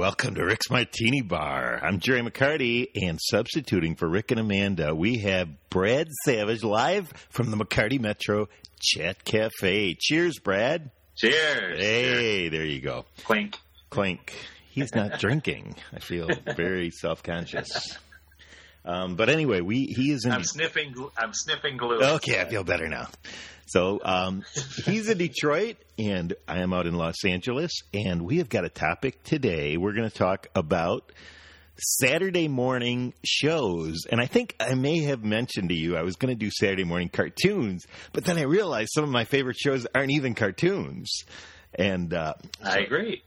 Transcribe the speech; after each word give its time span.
welcome 0.00 0.34
to 0.34 0.42
Rick's 0.42 0.70
Martini 0.70 1.20
Bar. 1.20 1.78
I'm 1.84 2.00
Jerry 2.00 2.22
McCarty, 2.22 2.88
and 2.94 3.18
substituting 3.20 3.96
for 3.96 4.08
Rick 4.08 4.30
and 4.30 4.40
Amanda, 4.40 4.94
we 4.94 5.18
have 5.18 5.50
Brad 5.68 6.08
Savage 6.24 6.64
live 6.64 7.12
from 7.28 7.50
the 7.50 7.58
McCarty 7.58 8.00
Metro 8.00 8.48
Chat 8.80 9.22
Cafe. 9.24 9.98
Cheers, 10.00 10.38
Brad. 10.38 10.90
Cheers. 11.18 11.78
Hey, 11.78 12.48
there 12.48 12.64
you 12.64 12.80
go. 12.80 13.04
Clink. 13.24 13.58
Clink. 13.90 14.34
He's 14.70 14.94
not 14.94 15.18
drinking. 15.20 15.74
I 15.92 15.98
feel 15.98 16.30
very 16.56 16.90
self 16.90 17.22
conscious. 17.22 17.98
Um, 18.86 19.16
but 19.16 19.28
anyway, 19.28 19.60
we 19.60 19.84
he 19.84 20.12
is 20.12 20.24
in. 20.24 20.32
I'm 20.32 20.44
sniffing. 20.44 20.94
I'm 21.18 21.34
sniffing 21.34 21.76
glue. 21.76 22.00
Okay, 22.00 22.40
I 22.40 22.46
feel 22.46 22.64
better 22.64 22.88
now. 22.88 23.08
So 23.70 24.00
um, 24.02 24.42
he's 24.84 25.08
in 25.08 25.18
Detroit, 25.18 25.76
and 25.96 26.34
I 26.48 26.60
am 26.60 26.72
out 26.72 26.88
in 26.88 26.94
Los 26.94 27.24
Angeles, 27.24 27.70
and 27.94 28.22
we 28.22 28.38
have 28.38 28.48
got 28.48 28.64
a 28.64 28.68
topic 28.68 29.22
today. 29.22 29.76
We're 29.76 29.92
going 29.92 30.10
to 30.10 30.16
talk 30.16 30.48
about 30.56 31.12
Saturday 31.76 32.48
morning 32.48 33.14
shows, 33.24 34.06
and 34.10 34.20
I 34.20 34.26
think 34.26 34.56
I 34.58 34.74
may 34.74 35.04
have 35.04 35.22
mentioned 35.22 35.68
to 35.68 35.76
you 35.76 35.96
I 35.96 36.02
was 36.02 36.16
going 36.16 36.36
to 36.36 36.44
do 36.44 36.50
Saturday 36.50 36.82
morning 36.82 37.10
cartoons, 37.10 37.86
but 38.12 38.24
then 38.24 38.38
I 38.38 38.42
realized 38.42 38.90
some 38.92 39.04
of 39.04 39.10
my 39.10 39.22
favorite 39.22 39.56
shows 39.56 39.86
aren't 39.94 40.10
even 40.10 40.34
cartoons, 40.34 41.20
and 41.72 42.12
uh, 42.12 42.34
I 42.60 42.78
agree. 42.78 43.22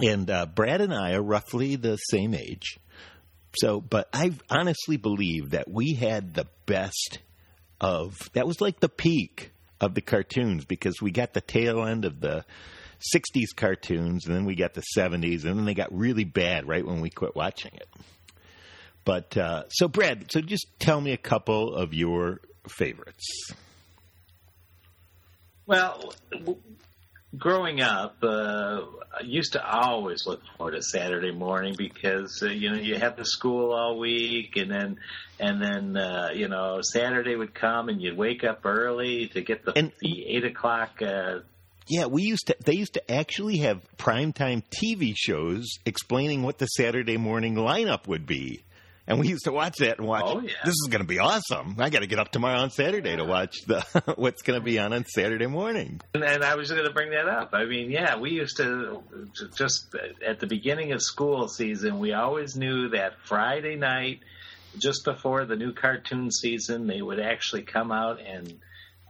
and 0.00 0.30
uh, 0.30 0.46
Brad 0.46 0.80
and 0.80 0.94
I 0.94 1.14
are 1.14 1.22
roughly 1.22 1.74
the 1.74 1.96
same 1.96 2.34
age. 2.34 2.78
So, 3.58 3.80
but 3.80 4.08
I 4.12 4.30
honestly 4.48 4.96
believe 4.96 5.50
that 5.50 5.68
we 5.68 5.94
had 5.94 6.34
the 6.34 6.46
best 6.66 7.18
of 7.80 8.16
that 8.34 8.46
was 8.46 8.60
like 8.60 8.78
the 8.78 8.88
peak 8.88 9.50
of 9.82 9.94
the 9.94 10.00
cartoons 10.00 10.64
because 10.64 11.02
we 11.02 11.10
got 11.10 11.32
the 11.32 11.40
tail 11.40 11.84
end 11.84 12.04
of 12.04 12.20
the 12.20 12.44
60s 13.14 13.48
cartoons 13.56 14.26
and 14.26 14.34
then 14.34 14.44
we 14.44 14.54
got 14.54 14.74
the 14.74 14.82
70s 14.96 15.44
and 15.44 15.58
then 15.58 15.64
they 15.64 15.74
got 15.74 15.92
really 15.96 16.24
bad 16.24 16.68
right 16.68 16.86
when 16.86 17.00
we 17.00 17.10
quit 17.10 17.34
watching 17.34 17.72
it. 17.74 17.88
But 19.04 19.36
uh, 19.36 19.64
so, 19.68 19.88
Brad, 19.88 20.30
so 20.30 20.40
just 20.40 20.66
tell 20.78 21.00
me 21.00 21.12
a 21.12 21.16
couple 21.16 21.74
of 21.74 21.92
your 21.92 22.40
favorites. 22.68 23.50
Well, 25.66 26.12
growing 27.36 27.80
up, 27.80 28.16
uh, 28.22 28.82
I 29.18 29.22
used 29.24 29.52
to 29.52 29.64
always 29.64 30.26
look 30.26 30.40
forward 30.56 30.72
to 30.72 30.82
Saturday 30.82 31.32
morning 31.32 31.74
because 31.76 32.42
uh, 32.42 32.46
you 32.46 32.70
know 32.70 32.78
you 32.78 32.96
have 32.98 33.16
the 33.16 33.24
school 33.24 33.72
all 33.72 33.98
week, 33.98 34.56
and 34.56 34.70
then 34.70 34.98
and 35.38 35.60
then 35.62 35.96
uh, 35.96 36.28
you 36.34 36.48
know 36.48 36.80
Saturday 36.82 37.34
would 37.36 37.54
come, 37.54 37.88
and 37.88 38.00
you'd 38.00 38.16
wake 38.16 38.44
up 38.44 38.60
early 38.64 39.28
to 39.28 39.40
get 39.42 39.64
the, 39.64 39.72
And- 39.76 39.92
the 40.00 40.26
eight 40.28 40.44
o'clock. 40.44 41.00
Uh, 41.02 41.40
Yeah, 41.88 42.06
we 42.06 42.22
used 42.22 42.46
to. 42.46 42.56
They 42.64 42.74
used 42.74 42.94
to 42.94 43.10
actually 43.10 43.58
have 43.58 43.80
primetime 43.98 44.62
TV 44.82 45.14
shows 45.16 45.78
explaining 45.84 46.42
what 46.42 46.58
the 46.58 46.66
Saturday 46.66 47.16
morning 47.16 47.54
lineup 47.56 48.06
would 48.06 48.24
be, 48.26 48.62
and 49.06 49.18
we 49.18 49.28
used 49.28 49.44
to 49.44 49.52
watch 49.52 49.78
that 49.78 49.98
and 49.98 50.06
watch. 50.06 50.24
Oh, 50.26 50.40
yeah. 50.40 50.52
This 50.64 50.74
is 50.74 50.88
going 50.90 51.02
to 51.02 51.06
be 51.06 51.18
awesome! 51.18 51.76
I 51.78 51.90
got 51.90 52.00
to 52.00 52.06
get 52.06 52.18
up 52.18 52.30
tomorrow 52.30 52.58
on 52.60 52.70
Saturday 52.70 53.16
to 53.16 53.24
watch 53.24 53.56
the 53.66 53.80
what's 54.16 54.42
going 54.42 54.58
to 54.58 54.64
be 54.64 54.78
on 54.78 54.92
on 54.92 55.04
Saturday 55.04 55.46
morning. 55.46 56.00
And, 56.14 56.24
and 56.24 56.44
I 56.44 56.54
was 56.54 56.70
going 56.70 56.84
to 56.84 56.92
bring 56.92 57.10
that 57.10 57.28
up. 57.28 57.50
I 57.52 57.64
mean, 57.64 57.90
yeah, 57.90 58.18
we 58.18 58.30
used 58.30 58.56
to 58.58 59.02
just 59.56 59.94
at 60.26 60.40
the 60.40 60.46
beginning 60.46 60.92
of 60.92 61.02
school 61.02 61.48
season, 61.48 61.98
we 61.98 62.12
always 62.12 62.56
knew 62.56 62.90
that 62.90 63.14
Friday 63.24 63.76
night, 63.76 64.20
just 64.78 65.04
before 65.04 65.44
the 65.44 65.56
new 65.56 65.72
cartoon 65.72 66.30
season, 66.30 66.86
they 66.86 67.02
would 67.02 67.20
actually 67.20 67.62
come 67.62 67.92
out 67.92 68.20
and 68.20 68.60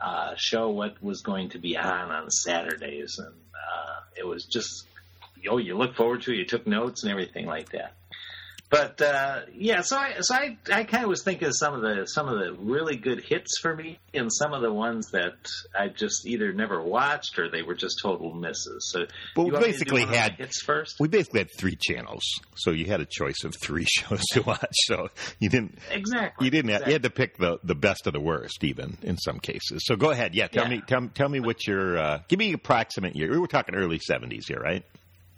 uh, 0.03 0.35
show 0.37 0.71
what 0.71 1.03
was 1.03 1.23
going 1.23 1.51
to 1.51 1.59
be 1.59 1.77
on 1.77 2.11
on 2.11 2.31
Saturdays, 2.31 3.19
and 3.19 3.35
uh, 3.55 4.01
it 4.17 4.27
was 4.27 4.45
just 4.47 4.87
oh, 5.49 5.59
you 5.59 5.77
look 5.77 5.95
forward 5.97 6.23
to. 6.23 6.33
it, 6.33 6.39
You 6.39 6.45
took 6.45 6.67
notes 6.67 7.03
and 7.03 7.13
everything 7.13 7.47
like 7.47 7.71
that. 7.71 7.95
But 8.73 9.03
uh, 9.03 9.41
yeah, 9.55 9.83
so 9.83 9.99
I 9.99 10.15
so 10.21 10.35
I, 10.35 10.57
I 10.73 10.85
kind 10.85 11.05
of 11.05 11.11
was 11.11 11.23
thinking 11.23 11.47
of 11.47 11.55
some 11.55 11.75
of 11.75 11.83
the 11.83 12.07
some 12.07 12.27
of 12.27 12.39
the 12.39 12.55
really 12.55 12.97
good 12.97 13.23
hits 13.23 13.59
for 13.61 13.77
me, 13.77 13.99
and 14.15 14.33
some 14.33 14.55
of 14.55 14.63
the 14.63 14.73
ones 14.73 15.11
that 15.13 15.35
I 15.79 15.89
just 15.89 16.27
either 16.27 16.55
never 16.55 16.83
watched 16.83 17.39
or 17.39 17.51
they 17.51 17.61
were 17.61 17.75
just 17.75 18.01
total 18.03 18.33
misses. 18.33 18.89
So 18.91 19.01
Well, 19.37 19.45
we 19.45 19.53
want 19.53 19.67
me 19.67 19.73
to 19.73 19.79
do 19.79 19.79
basically 19.79 20.01
one 20.01 20.09
of 20.09 20.15
my 20.15 20.17
had- 20.23 20.33
hits 20.37 20.63
first. 20.63 20.97
We 20.99 21.09
basically 21.09 21.41
had 21.41 21.49
three 21.59 21.77
channels, 21.79 22.23
so 22.57 22.71
you 22.71 22.87
had 22.87 23.03
a 23.03 23.07
choice 23.07 23.45
of 23.45 23.55
three 23.63 23.85
shows 23.87 24.23
to 24.33 24.41
watch. 24.41 24.65
So 24.87 25.09
you 25.39 25.51
didn't. 25.51 25.79
Exactly. 25.91 26.47
You 26.47 26.51
didn't. 26.51 26.71
Have, 26.71 26.87
you 26.87 26.95
had 26.95 27.03
to 27.03 27.11
pick 27.11 27.37
the, 27.37 27.59
the 27.63 27.75
best 27.75 28.07
of 28.07 28.15
the 28.15 28.21
worst, 28.21 28.65
even 28.65 28.97
in 29.03 29.19
some 29.19 29.39
cases. 29.39 29.83
So 29.85 29.97
go 29.97 30.13
ahead. 30.13 30.35
Yeah, 30.35 30.47
tell 30.47 30.65
Yeah. 30.65 30.71
me. 30.77 30.83
Tell, 30.87 31.09
tell 31.09 31.29
me 31.29 31.41
what 31.41 31.67
your. 31.67 31.99
Uh, 31.99 32.19
give 32.27 32.39
me 32.39 32.55
approximate 32.55 33.17
year. 33.17 33.31
We 33.31 33.39
were 33.39 33.49
talking 33.49 33.75
early 33.75 33.99
seventies 33.99 34.47
here, 34.49 34.61
right? 34.61 34.83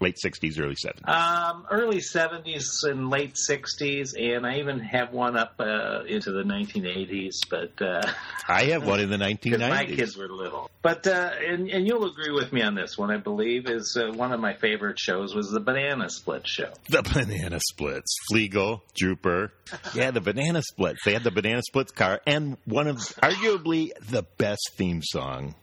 Late 0.04 0.18
sixties, 0.18 0.60
early 0.60 0.74
seventies. 0.74 1.04
Um, 1.06 1.64
early 1.70 2.00
seventies 2.00 2.80
and 2.82 3.08
late 3.08 3.38
sixties, 3.38 4.12
and 4.12 4.46
I 4.46 4.58
even 4.58 4.80
have 4.80 5.14
one 5.14 5.34
up 5.34 5.54
uh, 5.58 6.02
into 6.06 6.30
the 6.30 6.44
nineteen 6.44 6.84
eighties. 6.84 7.40
But 7.48 7.80
uh, 7.80 8.02
I 8.46 8.64
have 8.64 8.86
one 8.86 9.00
in 9.00 9.08
the 9.08 9.16
nineteen 9.16 9.54
because 9.54 9.70
my 9.70 9.86
kids 9.86 10.14
were 10.14 10.28
little. 10.28 10.70
But 10.82 11.06
uh, 11.06 11.30
and 11.48 11.70
and 11.70 11.86
you'll 11.86 12.04
agree 12.04 12.32
with 12.32 12.52
me 12.52 12.60
on 12.60 12.74
this 12.74 12.98
one. 12.98 13.10
I 13.10 13.16
believe 13.16 13.66
is 13.66 13.96
uh, 13.98 14.12
one 14.12 14.34
of 14.34 14.40
my 14.40 14.52
favorite 14.52 14.98
shows 14.98 15.34
was 15.34 15.50
the 15.50 15.60
Banana 15.60 16.10
Split 16.10 16.46
show. 16.46 16.70
The 16.90 17.00
banana 17.02 17.58
splits, 17.70 18.14
Fleegle, 18.30 18.82
Drooper. 18.94 19.52
Yeah, 19.94 20.10
the 20.10 20.20
banana 20.20 20.60
splits. 20.60 21.00
They 21.06 21.14
had 21.14 21.24
the 21.24 21.30
banana 21.30 21.62
splits 21.62 21.92
car, 21.92 22.20
and 22.26 22.58
one 22.66 22.88
of 22.88 22.98
arguably 22.98 23.92
the 24.10 24.22
best 24.36 24.72
theme 24.74 25.00
song 25.02 25.54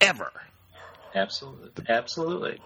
ever. 0.00 0.30
Absolutely, 1.12 1.84
absolutely. 1.88 2.60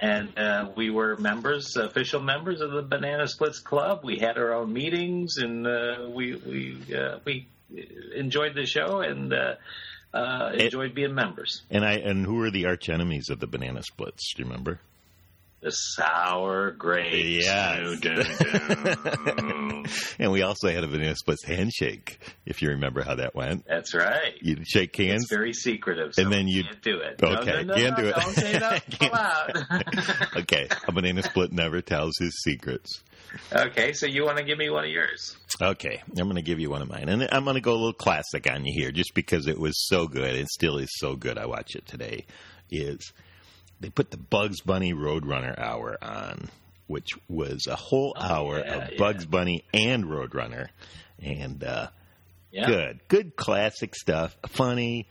And 0.00 0.38
uh, 0.38 0.70
we 0.76 0.88
were 0.88 1.16
members, 1.16 1.76
official 1.76 2.20
members 2.20 2.62
of 2.62 2.70
the 2.70 2.82
Banana 2.82 3.28
Splits 3.28 3.58
Club. 3.58 4.00
We 4.02 4.18
had 4.18 4.38
our 4.38 4.54
own 4.54 4.72
meetings, 4.72 5.36
and 5.36 5.66
uh, 5.66 6.08
we 6.08 6.36
we 6.36 6.94
uh, 6.94 7.18
we 7.24 7.48
enjoyed 8.14 8.54
the 8.54 8.64
show 8.64 9.00
and 9.00 9.32
uh, 9.32 9.54
uh, 10.14 10.52
enjoyed 10.54 10.94
being 10.94 11.14
members. 11.14 11.62
And 11.70 11.84
I 11.84 11.94
and 11.94 12.24
who 12.24 12.36
were 12.36 12.50
the 12.50 12.66
arch 12.66 12.88
enemies 12.88 13.28
of 13.28 13.40
the 13.40 13.46
banana 13.46 13.82
splits? 13.82 14.32
Do 14.34 14.42
you 14.42 14.48
remember? 14.48 14.80
The 15.62 15.70
sour 15.72 16.70
grapes. 16.70 17.44
Yes. 17.44 18.00
Dun, 18.00 18.24
dun, 18.24 19.36
dun. 19.36 19.84
And 20.18 20.32
we 20.32 20.40
also 20.42 20.68
had 20.70 20.84
a 20.84 20.86
banana 20.88 21.14
splits 21.16 21.44
handshake, 21.44 22.18
if 22.46 22.62
you 22.62 22.70
remember 22.70 23.02
how 23.02 23.16
that 23.16 23.34
went. 23.34 23.66
That's 23.66 23.92
right. 23.94 24.32
You'd 24.40 24.66
shake 24.66 24.96
hands. 24.96 25.24
It's 25.24 25.30
very 25.30 25.52
secretive. 25.52 26.14
So 26.14 26.22
And 26.22 26.32
then 26.32 26.48
you- 26.48 26.64
can't 26.64 26.80
do 26.82 27.00
it. 27.00 27.22
Okay, 27.22 27.62
no, 27.62 27.62
no, 27.62 27.62
no, 27.62 27.74
can't 27.74 27.96
do 27.96 28.06
it. 28.06 28.14
Don't 28.16 28.34
say 28.34 28.58
that 28.58 30.32
okay, 30.38 30.68
a 30.88 30.92
banana 30.92 31.22
split 31.22 31.52
never 31.52 31.82
tells 31.82 32.16
his 32.18 32.40
secrets. 32.42 33.02
okay, 33.52 33.92
so 33.92 34.06
you 34.06 34.24
want 34.24 34.38
to 34.38 34.44
give 34.44 34.56
me 34.58 34.70
one 34.70 34.84
of 34.84 34.90
yours? 34.90 35.36
Okay, 35.62 36.02
I'm 36.18 36.24
going 36.24 36.36
to 36.36 36.42
give 36.42 36.58
you 36.58 36.70
one 36.70 36.80
of 36.82 36.88
mine, 36.88 37.08
and 37.10 37.28
I'm 37.32 37.44
going 37.44 37.54
to 37.56 37.60
go 37.60 37.72
a 37.72 37.74
little 37.76 37.92
classic 37.92 38.50
on 38.50 38.64
you 38.64 38.72
here, 38.74 38.90
just 38.92 39.12
because 39.14 39.46
it 39.46 39.58
was 39.58 39.74
so 39.88 40.06
good. 40.06 40.34
It 40.36 40.48
still 40.48 40.78
is 40.78 40.88
so 40.98 41.16
good. 41.16 41.36
I 41.38 41.44
watch 41.46 41.74
it 41.74 41.86
today. 41.86 42.24
Is 42.70 43.12
they 43.80 43.90
put 43.90 44.10
the 44.10 44.16
Bugs 44.16 44.60
Bunny 44.60 44.92
Roadrunner 44.94 45.58
hour 45.58 45.96
on, 46.02 46.48
which 46.86 47.10
was 47.28 47.66
a 47.66 47.76
whole 47.76 48.14
hour 48.18 48.56
Oh, 48.58 48.64
yeah, 48.64 48.74
of 48.84 48.92
yeah. 48.92 48.98
Bugs 48.98 49.26
Bunny 49.26 49.64
and 49.72 50.04
Roadrunner, 50.04 50.68
and 51.22 51.62
uh, 51.64 51.88
Yeah. 52.52 52.66
good, 52.66 53.00
good 53.08 53.36
classic 53.36 53.94
stuff. 53.94 54.36
Funny 54.48 55.06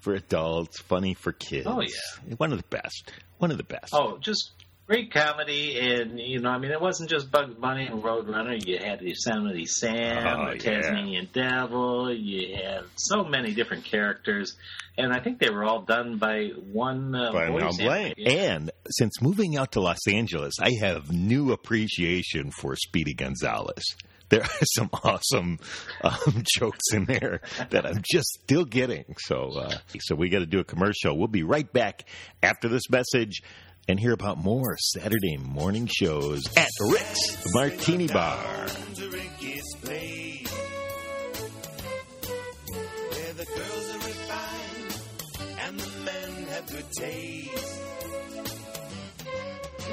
for 0.00 0.14
adults, 0.14 0.80
funny 0.80 1.14
for 1.14 1.32
kids. 1.32 1.66
Oh, 1.68 1.80
yeah. 1.80 2.34
one 2.36 2.52
of 2.52 2.58
the 2.58 2.68
best. 2.68 3.10
One 3.38 3.50
of 3.50 3.56
the 3.56 3.64
best. 3.64 3.90
Oh, 3.94 4.18
just 4.18 4.50
great 4.90 5.12
comedy, 5.12 5.78
and 5.78 6.18
you 6.18 6.40
know, 6.40 6.50
I 6.50 6.58
mean, 6.58 6.72
it 6.72 6.80
wasn't 6.80 7.08
just 7.08 7.30
Bugs 7.30 7.54
Bunny 7.54 7.86
and 7.86 8.02
Roadrunner. 8.02 8.58
You 8.66 8.78
had 8.84 8.98
the 8.98 9.10
Yosemite 9.10 9.64
Sam, 9.64 10.26
Oh, 10.26 10.50
the 10.50 10.56
yeah. 10.56 10.80
Tasmanian 10.80 11.28
Devil. 11.32 12.12
You 12.12 12.56
had 12.56 12.82
so 12.96 13.22
many 13.22 13.54
different 13.54 13.84
characters, 13.84 14.56
and 14.98 15.12
I 15.12 15.20
think 15.20 15.38
they 15.38 15.48
were 15.48 15.62
all 15.62 15.82
done 15.82 16.18
by 16.18 16.48
one 16.72 17.14
uh, 17.14 17.30
By 17.30 17.46
voice. 17.50 17.78
Yeah. 17.78 18.30
And 18.32 18.72
since 18.88 19.22
moving 19.22 19.56
out 19.56 19.72
to 19.72 19.80
Los 19.80 20.08
Angeles, 20.08 20.54
I 20.60 20.72
have 20.80 21.12
new 21.12 21.52
appreciation 21.52 22.50
for 22.50 22.74
Speedy 22.74 23.14
Gonzales. 23.14 23.84
There 24.28 24.42
are 24.42 24.48
some 24.74 24.90
awesome 25.04 25.58
um, 26.02 26.42
jokes 26.58 26.92
in 26.92 27.04
there 27.04 27.42
that 27.70 27.86
I'm 27.86 28.02
just 28.10 28.40
still 28.42 28.64
getting. 28.64 29.14
So, 29.18 29.50
uh, 29.56 29.78
so 30.00 30.16
we 30.16 30.30
got 30.30 30.40
to 30.40 30.46
do 30.46 30.58
a 30.58 30.64
commercial. 30.64 31.16
We'll 31.16 31.28
be 31.28 31.44
right 31.44 31.72
back 31.72 32.08
after 32.42 32.68
this 32.68 32.90
message. 32.90 33.42
And 33.88 33.98
hear 33.98 34.12
about 34.12 34.38
more 34.38 34.76
Saturday 34.78 35.36
morning 35.36 35.86
shows 35.86 36.42
at 36.56 36.68
Rick's 36.80 37.54
Martini 37.54 38.06
Bar. 38.06 38.66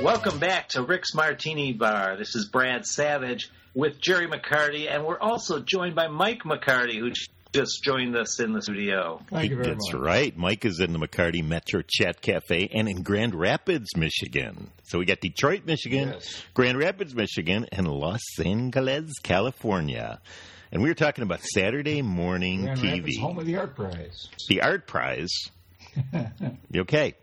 Welcome 0.03 0.39
back 0.39 0.69
to 0.69 0.83
Rick's 0.83 1.15
Martini 1.15 1.73
Bar. 1.73 2.17
This 2.17 2.35
is 2.35 2.47
Brad 2.49 2.85
Savage 2.85 3.49
with 3.73 3.99
Jerry 3.99 4.27
McCarty, 4.27 4.87
and 4.91 5.05
we're 5.05 5.19
also 5.19 5.59
joined 5.59 5.95
by 5.95 6.07
Mike 6.07 6.43
McCarty, 6.43 6.99
who 6.99 7.11
just 7.57 7.83
joined 7.83 8.15
us 8.15 8.39
in 8.39 8.53
the 8.53 8.61
studio. 8.61 9.19
Thank 9.31 9.49
you 9.49 9.55
very 9.57 9.69
That's 9.69 9.91
much. 9.93 10.01
right. 10.01 10.37
Mike 10.37 10.63
is 10.65 10.79
in 10.79 10.93
the 10.93 10.99
McCarty 10.99 11.43
Metro 11.43 11.81
Chat 11.87 12.21
Cafe 12.21 12.69
and 12.73 12.87
in 12.87 13.01
Grand 13.01 13.33
Rapids, 13.33 13.87
Michigan. 13.97 14.69
So 14.83 14.99
we 14.99 15.05
got 15.05 15.19
Detroit, 15.21 15.65
Michigan, 15.65 16.09
Yes. 16.09 16.43
Grand 16.53 16.77
Rapids, 16.77 17.15
Michigan, 17.15 17.65
and 17.71 17.87
Los 17.87 18.21
Angeles, 18.43 19.11
California. 19.23 20.19
And 20.71 20.83
we 20.83 20.89
were 20.89 20.95
talking 20.95 21.23
about 21.23 21.41
Saturday 21.41 22.01
morning 22.01 22.65
Grand 22.65 22.79
TV. 22.79 22.91
Rapids, 22.99 23.17
home 23.17 23.39
of 23.39 23.45
the 23.45 23.55
art 23.57 23.75
prize. 23.75 24.29
the 24.49 24.61
art 24.61 24.85
prize. 24.87 25.31
Okay? 26.75 27.15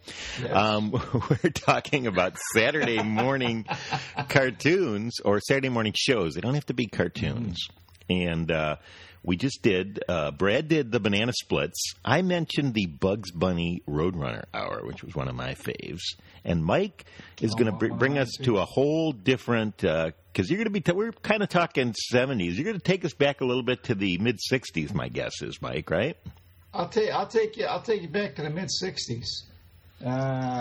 Yes. 0.43 0.51
Um, 0.53 0.91
we're 1.31 1.51
talking 1.51 2.09
about 2.09 2.37
Saturday 2.55 3.01
morning 3.03 3.67
cartoons 4.29 5.21
or 5.25 5.39
Saturday 5.41 5.69
morning 5.69 5.93
shows. 5.97 6.35
They 6.35 6.41
don't 6.41 6.55
have 6.55 6.67
to 6.67 6.75
be 6.75 6.87
cartoons. 6.87 7.69
And 8.11 8.51
uh, 8.51 8.77
we 9.23 9.37
just 9.37 9.63
did. 9.63 10.03
Uh, 10.09 10.31
Brad 10.31 10.69
did 10.69 10.93
the 10.93 11.01
banana 11.01 11.33
splits. 11.33 11.95
I 12.05 12.23
mentioned 12.23 12.75
the 12.75 12.87
Bugs 12.87 13.31
Bunny 13.31 13.83
Roadrunner 13.89 14.45
Hour, 14.53 14.83
which 14.85 15.03
was 15.03 15.15
one 15.15 15.29
of 15.29 15.35
my 15.35 15.55
faves. 15.55 16.03
And 16.45 16.63
Mike 16.65 17.07
is 17.41 17.53
Oh, 17.55 17.59
going 17.59 17.73
to 17.73 17.79
br- 17.79 17.95
bring 17.95 18.19
us 18.19 18.31
to 18.43 18.59
a 18.59 18.65
whole 18.67 19.13
different. 19.13 19.79
Because 19.79 20.51
you're 20.51 20.59
going 20.59 20.65
to 20.65 20.71
be. 20.71 20.81
T- 20.81 20.93
we're 20.93 21.13
kind 21.13 21.43
of 21.43 21.49
talking 21.49 21.95
70s. 22.13 22.55
You're 22.57 22.65
going 22.65 22.77
to 22.77 22.83
take 22.83 23.05
us 23.07 23.15
back 23.15 23.41
a 23.41 23.45
little 23.47 23.63
bit 23.63 23.85
to 23.85 23.95
the 23.95 24.19
mid 24.19 24.39
60s. 24.53 24.93
My 24.93 25.09
guess 25.09 25.41
is 25.41 25.63
Mike, 25.63 25.91
right? 25.91 26.17
I'll 26.75 26.89
take 26.89 27.11
I'll 27.11 27.27
take 27.29 27.57
you 27.57 27.65
I'll 27.67 27.81
take 27.81 28.03
you 28.03 28.09
back 28.09 28.35
to 28.35 28.43
the 28.43 28.51
mid 28.51 28.69
'60s. 28.83 29.27
Uh, 30.05 30.11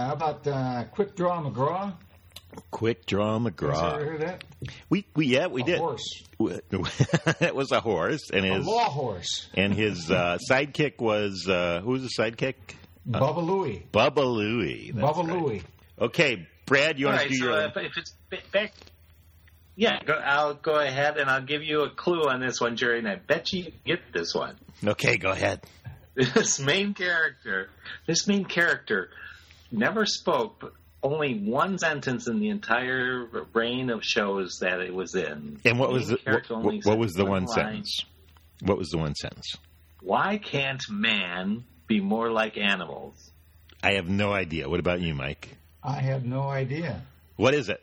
how 0.07 0.13
about 0.13 0.45
uh, 0.47 0.83
Quick 0.91 1.15
Draw 1.15 1.41
McGraw? 1.41 1.91
Quick 2.71 3.05
Draw 3.05 3.39
Has 3.39 3.53
McGraw. 3.53 3.93
ever 3.95 4.05
heard 4.05 4.21
that? 4.21 4.43
We, 4.89 5.05
we 5.15 5.25
yeah 5.27 5.47
we 5.47 5.61
a 5.63 5.65
did. 5.65 5.79
horse, 5.79 6.23
it 6.39 7.55
was 7.55 7.71
a 7.71 7.79
horse, 7.79 8.29
and 8.31 8.45
a 8.45 8.55
his 8.55 8.65
law 8.65 8.89
horse, 8.89 9.49
and 9.55 9.73
his 9.73 10.09
uh, 10.11 10.37
sidekick 10.49 10.99
was 10.99 11.47
uh, 11.49 11.81
who 11.83 11.91
was 11.91 12.03
the 12.03 12.09
sidekick? 12.23 12.55
Baba 13.05 13.41
Looey. 13.41 13.83
Baba 13.91 14.21
Looey. 14.21 14.93
That's 14.93 15.05
Bubba 15.17 15.27
right. 15.27 15.41
Louie. 15.41 15.61
Okay, 15.99 16.47
Brad, 16.65 16.99
you 16.99 17.07
All 17.07 17.11
want 17.13 17.23
right, 17.23 17.29
to 17.31 17.33
do 17.37 17.39
so 17.39 17.45
your? 17.51 17.61
if, 17.65 17.77
if 17.77 17.97
it's 17.97 18.13
ba- 18.29 18.37
back, 18.51 18.73
yeah, 19.75 19.99
go, 20.05 20.13
I'll 20.13 20.53
go 20.53 20.73
ahead 20.75 21.17
and 21.17 21.29
I'll 21.29 21.41
give 21.43 21.63
you 21.63 21.81
a 21.81 21.89
clue 21.89 22.23
on 22.29 22.39
this 22.39 22.61
one, 22.61 22.77
Jerry, 22.77 22.99
and 22.99 23.07
I 23.07 23.15
bet 23.15 23.51
you 23.51 23.71
get 23.85 23.99
this 24.13 24.33
one. 24.35 24.55
okay, 24.85 25.17
go 25.17 25.31
ahead. 25.31 25.61
This 26.15 26.59
main 26.59 26.93
character, 26.93 27.69
this 28.05 28.27
main 28.27 28.45
character, 28.45 29.09
never 29.71 30.05
spoke, 30.05 30.59
but 30.59 30.73
only 31.03 31.37
one 31.39 31.77
sentence 31.77 32.27
in 32.27 32.39
the 32.39 32.49
entire 32.49 33.27
reign 33.53 33.89
of 33.89 34.03
shows 34.03 34.59
that 34.61 34.79
it 34.79 34.93
was 34.93 35.13
in. 35.15 35.59
And 35.65 35.77
what 35.77 35.91
was 35.91 36.07
the 36.07 36.17
what, 36.23 36.63
what, 36.63 36.85
what 36.85 36.97
was 36.97 37.13
the 37.13 37.25
one 37.25 37.45
line. 37.45 37.55
sentence? 37.55 38.05
What 38.61 38.77
was 38.77 38.89
the 38.89 38.97
one 38.97 39.13
sentence? 39.15 39.57
Why 40.01 40.37
can't 40.37 40.81
man 40.89 41.65
be 41.87 41.99
more 41.99 42.31
like 42.31 42.57
animals? 42.57 43.31
I 43.83 43.93
have 43.95 44.07
no 44.07 44.31
idea. 44.31 44.69
What 44.69 44.79
about 44.79 45.01
you, 45.01 45.13
Mike? 45.13 45.57
I 45.83 45.99
have 45.99 46.23
no 46.25 46.43
idea. 46.43 47.01
What 47.35 47.53
is 47.53 47.67
it? 47.69 47.81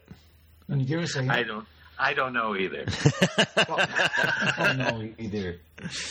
Can 0.67 0.81
you 0.81 0.87
give 0.87 1.01
us 1.01 1.17
a 1.17 1.21
I 1.21 1.37
hint? 1.37 1.49
don't. 1.49 1.67
I 1.99 2.15
don't 2.15 2.33
know 2.33 2.57
either. 2.57 2.87
I 3.57 4.55
don't 4.57 4.79
know 4.79 5.09
either. 5.19 5.59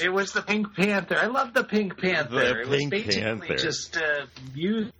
It 0.01 0.09
was 0.13 0.31
the 0.33 0.43
Pink 0.43 0.75
Panther. 0.75 1.17
I 1.17 1.25
love 1.25 1.55
the 1.55 1.63
Pink 1.63 1.97
Panther. 1.97 2.35
The 2.35 2.59
it 2.61 2.67
was 2.67 2.77
Pink 2.77 2.91
basically 2.91 3.21
Panther. 3.21 3.55
just 3.55 3.97
uh, 3.97 4.25
music, 4.53 4.93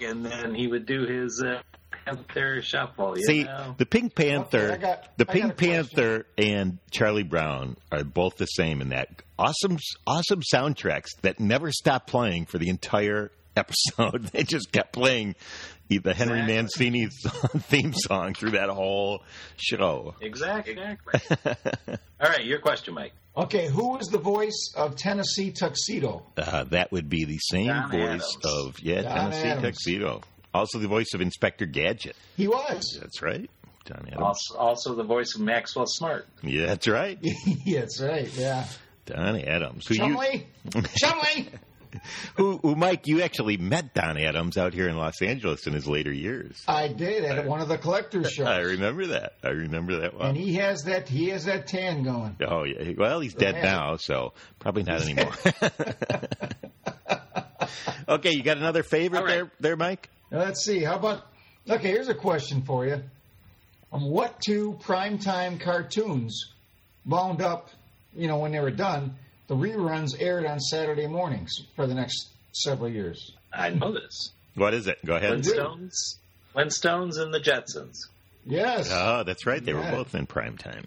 and 0.00 0.24
then 0.24 0.54
he 0.54 0.66
would 0.68 0.86
do 0.86 1.04
his 1.04 1.42
uh, 1.44 1.60
Panther 2.04 2.62
shuffle. 2.62 3.18
You 3.18 3.24
See, 3.24 3.44
know? 3.44 3.74
the 3.76 3.86
Pink 3.86 4.14
Panther, 4.14 4.72
Okay, 4.72 4.80
got- 4.80 5.18
the 5.18 5.26
I 5.28 5.32
Pink 5.32 5.46
got 5.46 5.56
question. 5.58 5.72
Panther 5.74 6.26
and 6.38 6.78
Charlie 6.90 7.22
Brown 7.24 7.76
are 7.90 8.04
both 8.04 8.36
the 8.36 8.46
same 8.46 8.80
in 8.80 8.90
that 8.90 9.08
awesome, 9.38 9.78
awesome 10.06 10.42
soundtracks 10.54 11.08
that 11.22 11.40
never 11.40 11.72
stop 11.72 12.06
playing 12.06 12.46
for 12.46 12.58
the 12.58 12.68
entire 12.68 13.30
episode. 13.58 14.24
They 14.32 14.44
just 14.44 14.72
kept 14.72 14.92
playing 14.92 15.34
the 15.88 16.14
Henry 16.14 16.40
Exactly. 16.40 16.54
Mancini 16.54 17.06
theme 17.68 17.92
song 17.94 18.34
through 18.34 18.52
that 18.52 18.68
whole 18.70 19.22
show. 19.56 20.14
exactly. 20.20 20.72
exactly. 20.74 21.38
All 22.20 22.28
right, 22.30 22.44
your 22.44 22.58
question, 22.60 22.94
Mike. 22.94 23.12
Okay, 23.36 23.68
who 23.68 23.90
was 23.96 24.08
the 24.08 24.18
voice 24.18 24.72
of 24.76 24.96
Tennessee 24.96 25.52
Tuxedo? 25.52 26.26
Uh, 26.36 26.64
that 26.64 26.90
would 26.92 27.08
be 27.08 27.24
the 27.24 27.38
same 27.38 27.68
Don 27.68 27.90
voice 27.90 28.02
Adams. 28.02 28.36
of 28.44 28.80
yeah, 28.82 29.02
Don 29.02 29.14
Tennessee 29.30 29.48
Adams. 29.48 29.62
Tuxedo. 29.76 30.20
Also, 30.52 30.78
the 30.78 30.88
voice 30.88 31.08
of 31.14 31.20
Inspector 31.20 31.64
Gadget. 31.66 32.16
He 32.36 32.48
was. 32.48 32.98
That's 33.00 33.22
right, 33.22 33.48
Don 33.84 34.06
Adams. 34.08 34.20
Also, 34.20 34.56
also 34.56 34.94
the 34.94 35.04
voice 35.04 35.34
of 35.36 35.40
Maxwell 35.42 35.86
Smart. 35.86 36.26
Yeah, 36.42 36.66
that's 36.66 36.88
right, 36.88 37.18
That's 37.66 38.00
right. 38.00 38.28
Yeah. 38.36 38.66
Don 39.06 39.36
Adams. 39.40 39.86
Who 39.86 39.94
you, 39.94 40.00
Chumley. 40.96 41.48
Chumley. 41.98 42.10
who, 42.36 42.58
who, 42.58 42.76
Mike, 42.76 43.06
you 43.06 43.22
actually 43.22 43.56
met 43.56 43.94
Don 43.94 44.18
Adams 44.18 44.56
out 44.56 44.74
here 44.74 44.88
in 44.88 44.96
Los 44.96 45.20
Angeles 45.22 45.66
in 45.66 45.72
his 45.72 45.86
later 45.86 46.12
years. 46.12 46.62
I 46.68 46.88
did 46.88 47.24
at 47.24 47.46
one 47.46 47.60
of 47.60 47.68
the 47.68 47.78
collector's 47.78 48.30
shows. 48.32 48.46
I 48.46 48.60
remember 48.60 49.06
that. 49.08 49.34
I 49.42 49.48
remember 49.48 50.00
that 50.00 50.14
one. 50.14 50.28
and 50.28 50.36
he 50.36 50.54
has 50.54 50.82
that 50.84 51.08
he 51.08 51.28
has 51.30 51.44
that 51.46 51.66
tan 51.66 52.02
going. 52.02 52.36
oh 52.46 52.64
yeah. 52.64 52.92
Well, 52.96 53.20
he's 53.20 53.34
dead 53.34 53.56
Yeah. 53.56 53.62
now, 53.62 53.96
so 53.96 54.32
probably 54.58 54.82
not 54.84 55.02
anymore. 55.08 55.32
okay, 58.08 58.32
you 58.32 58.42
got 58.42 58.56
another 58.56 58.82
favorite 58.82 59.18
All 59.18 59.24
right. 59.24 59.34
there, 59.34 59.50
there, 59.60 59.76
Mike? 59.76 60.08
Now, 60.30 60.38
let's 60.40 60.64
see. 60.64 60.82
How 60.82 60.96
about 60.96 61.26
okay? 61.68 61.88
Here's 61.88 62.08
a 62.08 62.14
question 62.14 62.62
for 62.62 62.86
you. 62.86 63.02
Um, 63.92 64.04
what 64.10 64.40
two 64.40 64.78
primetime 64.82 65.60
cartoons 65.60 66.52
wound 67.06 67.40
up? 67.40 67.70
You 68.14 68.26
know, 68.26 68.38
when 68.38 68.52
they 68.52 68.60
were 68.60 68.70
done, 68.70 69.16
the 69.48 69.54
reruns 69.56 70.10
aired 70.20 70.46
on 70.46 70.60
Saturday 70.60 71.06
mornings 71.06 71.52
for 71.74 71.86
the 71.86 71.94
next 71.94 72.28
several 72.52 72.88
years. 72.88 73.32
I 73.52 73.70
know 73.70 73.92
this. 73.92 74.30
What 74.54 74.74
is 74.74 74.86
it? 74.86 74.98
Go 75.04 75.16
ahead. 75.16 75.42
do. 75.42 75.50
Flintstones, 75.52 75.92
Flintstones, 76.54 77.18
and 77.18 77.32
the 77.34 77.40
Jetsons. 77.40 77.96
Yes. 78.44 78.90
Oh, 78.92 79.24
that's 79.24 79.46
right. 79.46 79.64
They 79.64 79.72
Yeah. 79.72 79.90
were 79.90 79.96
both 79.98 80.14
in 80.14 80.26
prime 80.26 80.56
time. 80.56 80.86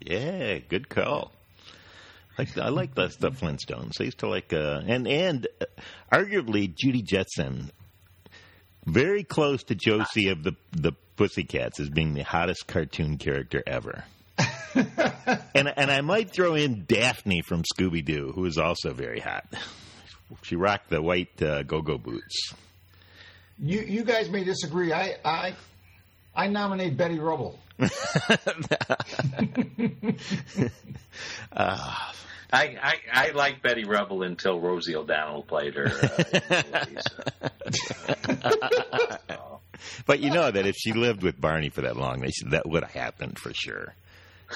Yeah, 0.00 0.58
good 0.58 0.88
call. 0.88 1.32
Like 2.38 2.56
I 2.56 2.68
like 2.70 2.94
the, 2.94 3.14
the 3.18 3.30
Flintstones. 3.30 4.00
I 4.00 4.04
used 4.04 4.18
to 4.20 4.28
like, 4.28 4.52
uh, 4.52 4.80
and 4.86 5.06
and 5.06 5.46
uh, 5.60 5.66
arguably 6.10 6.74
Judy 6.74 7.02
Jetson, 7.02 7.70
very 8.86 9.24
close 9.24 9.62
to 9.64 9.74
Josie 9.74 10.28
of 10.28 10.42
the 10.42 10.56
the 10.72 10.92
Pussycats 11.16 11.80
as 11.80 11.90
being 11.90 12.14
the 12.14 12.22
hottest 12.22 12.66
cartoon 12.66 13.18
character 13.18 13.62
ever. 13.66 14.04
and 15.54 15.72
and 15.76 15.90
I 15.90 16.00
might 16.00 16.30
throw 16.30 16.54
in 16.54 16.84
Daphne 16.86 17.42
from 17.42 17.62
Scooby 17.62 18.04
Doo, 18.04 18.32
who 18.34 18.44
is 18.46 18.58
also 18.58 18.92
very 18.92 19.20
hot. 19.20 19.44
She 20.42 20.54
rocked 20.54 20.90
the 20.90 21.02
white 21.02 21.42
uh, 21.42 21.64
go-go 21.64 21.98
boots. 21.98 22.54
You 23.58 23.80
you 23.80 24.04
guys 24.04 24.30
may 24.30 24.44
disagree. 24.44 24.92
I 24.92 25.16
I 25.24 25.54
I 26.36 26.46
nominate 26.46 26.96
Betty 26.96 27.18
Rubble. 27.18 27.58
I, 32.52 32.52
I, 32.52 32.96
I 33.12 33.30
like 33.34 33.62
Betty 33.62 33.84
Rubble 33.84 34.22
until 34.22 34.60
Rosie 34.60 34.96
O'Donnell 34.96 35.42
played 35.42 35.74
her. 35.74 35.86
Uh, 35.86 35.90
in 35.90 35.98
the 36.48 36.64
movies. 36.86 37.04
So, 39.28 39.60
But 40.06 40.20
you 40.20 40.30
know 40.30 40.50
that 40.50 40.66
if 40.66 40.76
she 40.76 40.92
lived 40.92 41.22
with 41.22 41.40
Barney 41.40 41.68
for 41.70 41.82
that 41.82 41.96
long, 41.96 42.20
they 42.20 42.30
should, 42.30 42.50
that 42.50 42.68
would 42.68 42.82
have 42.82 42.92
happened 42.92 43.38
for 43.38 43.52
sure. 43.54 43.94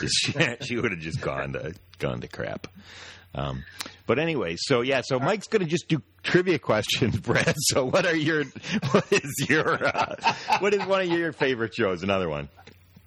She, 0.09 0.33
she 0.63 0.77
would 0.77 0.93
have 0.93 1.01
just 1.01 1.21
gone 1.21 1.53
to 1.55 1.75
gone 1.99 2.21
to 2.21 2.29
crap. 2.29 2.67
Um, 3.35 3.65
but 4.07 4.19
anyway, 4.19 4.57
so 4.59 4.83
yeah, 4.83 5.03
so 5.05 5.19
Mike's 5.19 5.49
going 5.49 5.63
to 5.63 5.69
just 5.69 5.89
do 5.89 6.01
trivia 6.23 6.59
questions, 6.59 7.19
Brad. 7.21 7.55
So 7.59 7.85
what 7.85 8.07
are 8.07 8.15
your 8.17 8.45
what 8.93 9.13
is 9.13 9.47
your 9.49 9.85
uh, 9.85 10.35
what 10.61 10.73
is 10.75 10.85
one 10.87 11.01
of 11.03 11.09
your 11.09 11.33
favorite 11.33 11.75
shows? 11.75 12.03
Another 12.03 12.29
one. 12.29 12.49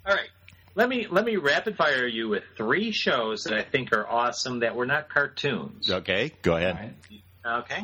all 0.06 0.13
right. 0.15 0.29
Let 0.75 0.89
me 0.89 1.08
let 1.10 1.25
me 1.25 1.38
rapid 1.38 1.75
fire 1.75 2.06
you 2.06 2.29
with 2.29 2.44
three 2.56 2.91
shows 2.91 3.44
that 3.44 3.53
I 3.53 3.63
think 3.63 3.94
are 3.94 4.08
awesome 4.08 4.60
that 4.60 4.75
were 4.75 4.86
not 4.86 5.10
cartoons. 5.10 5.89
Okay, 5.89 6.32
go 6.44 6.56
ahead. 6.56 6.75
right. 6.75 7.63
Okay. 7.63 7.84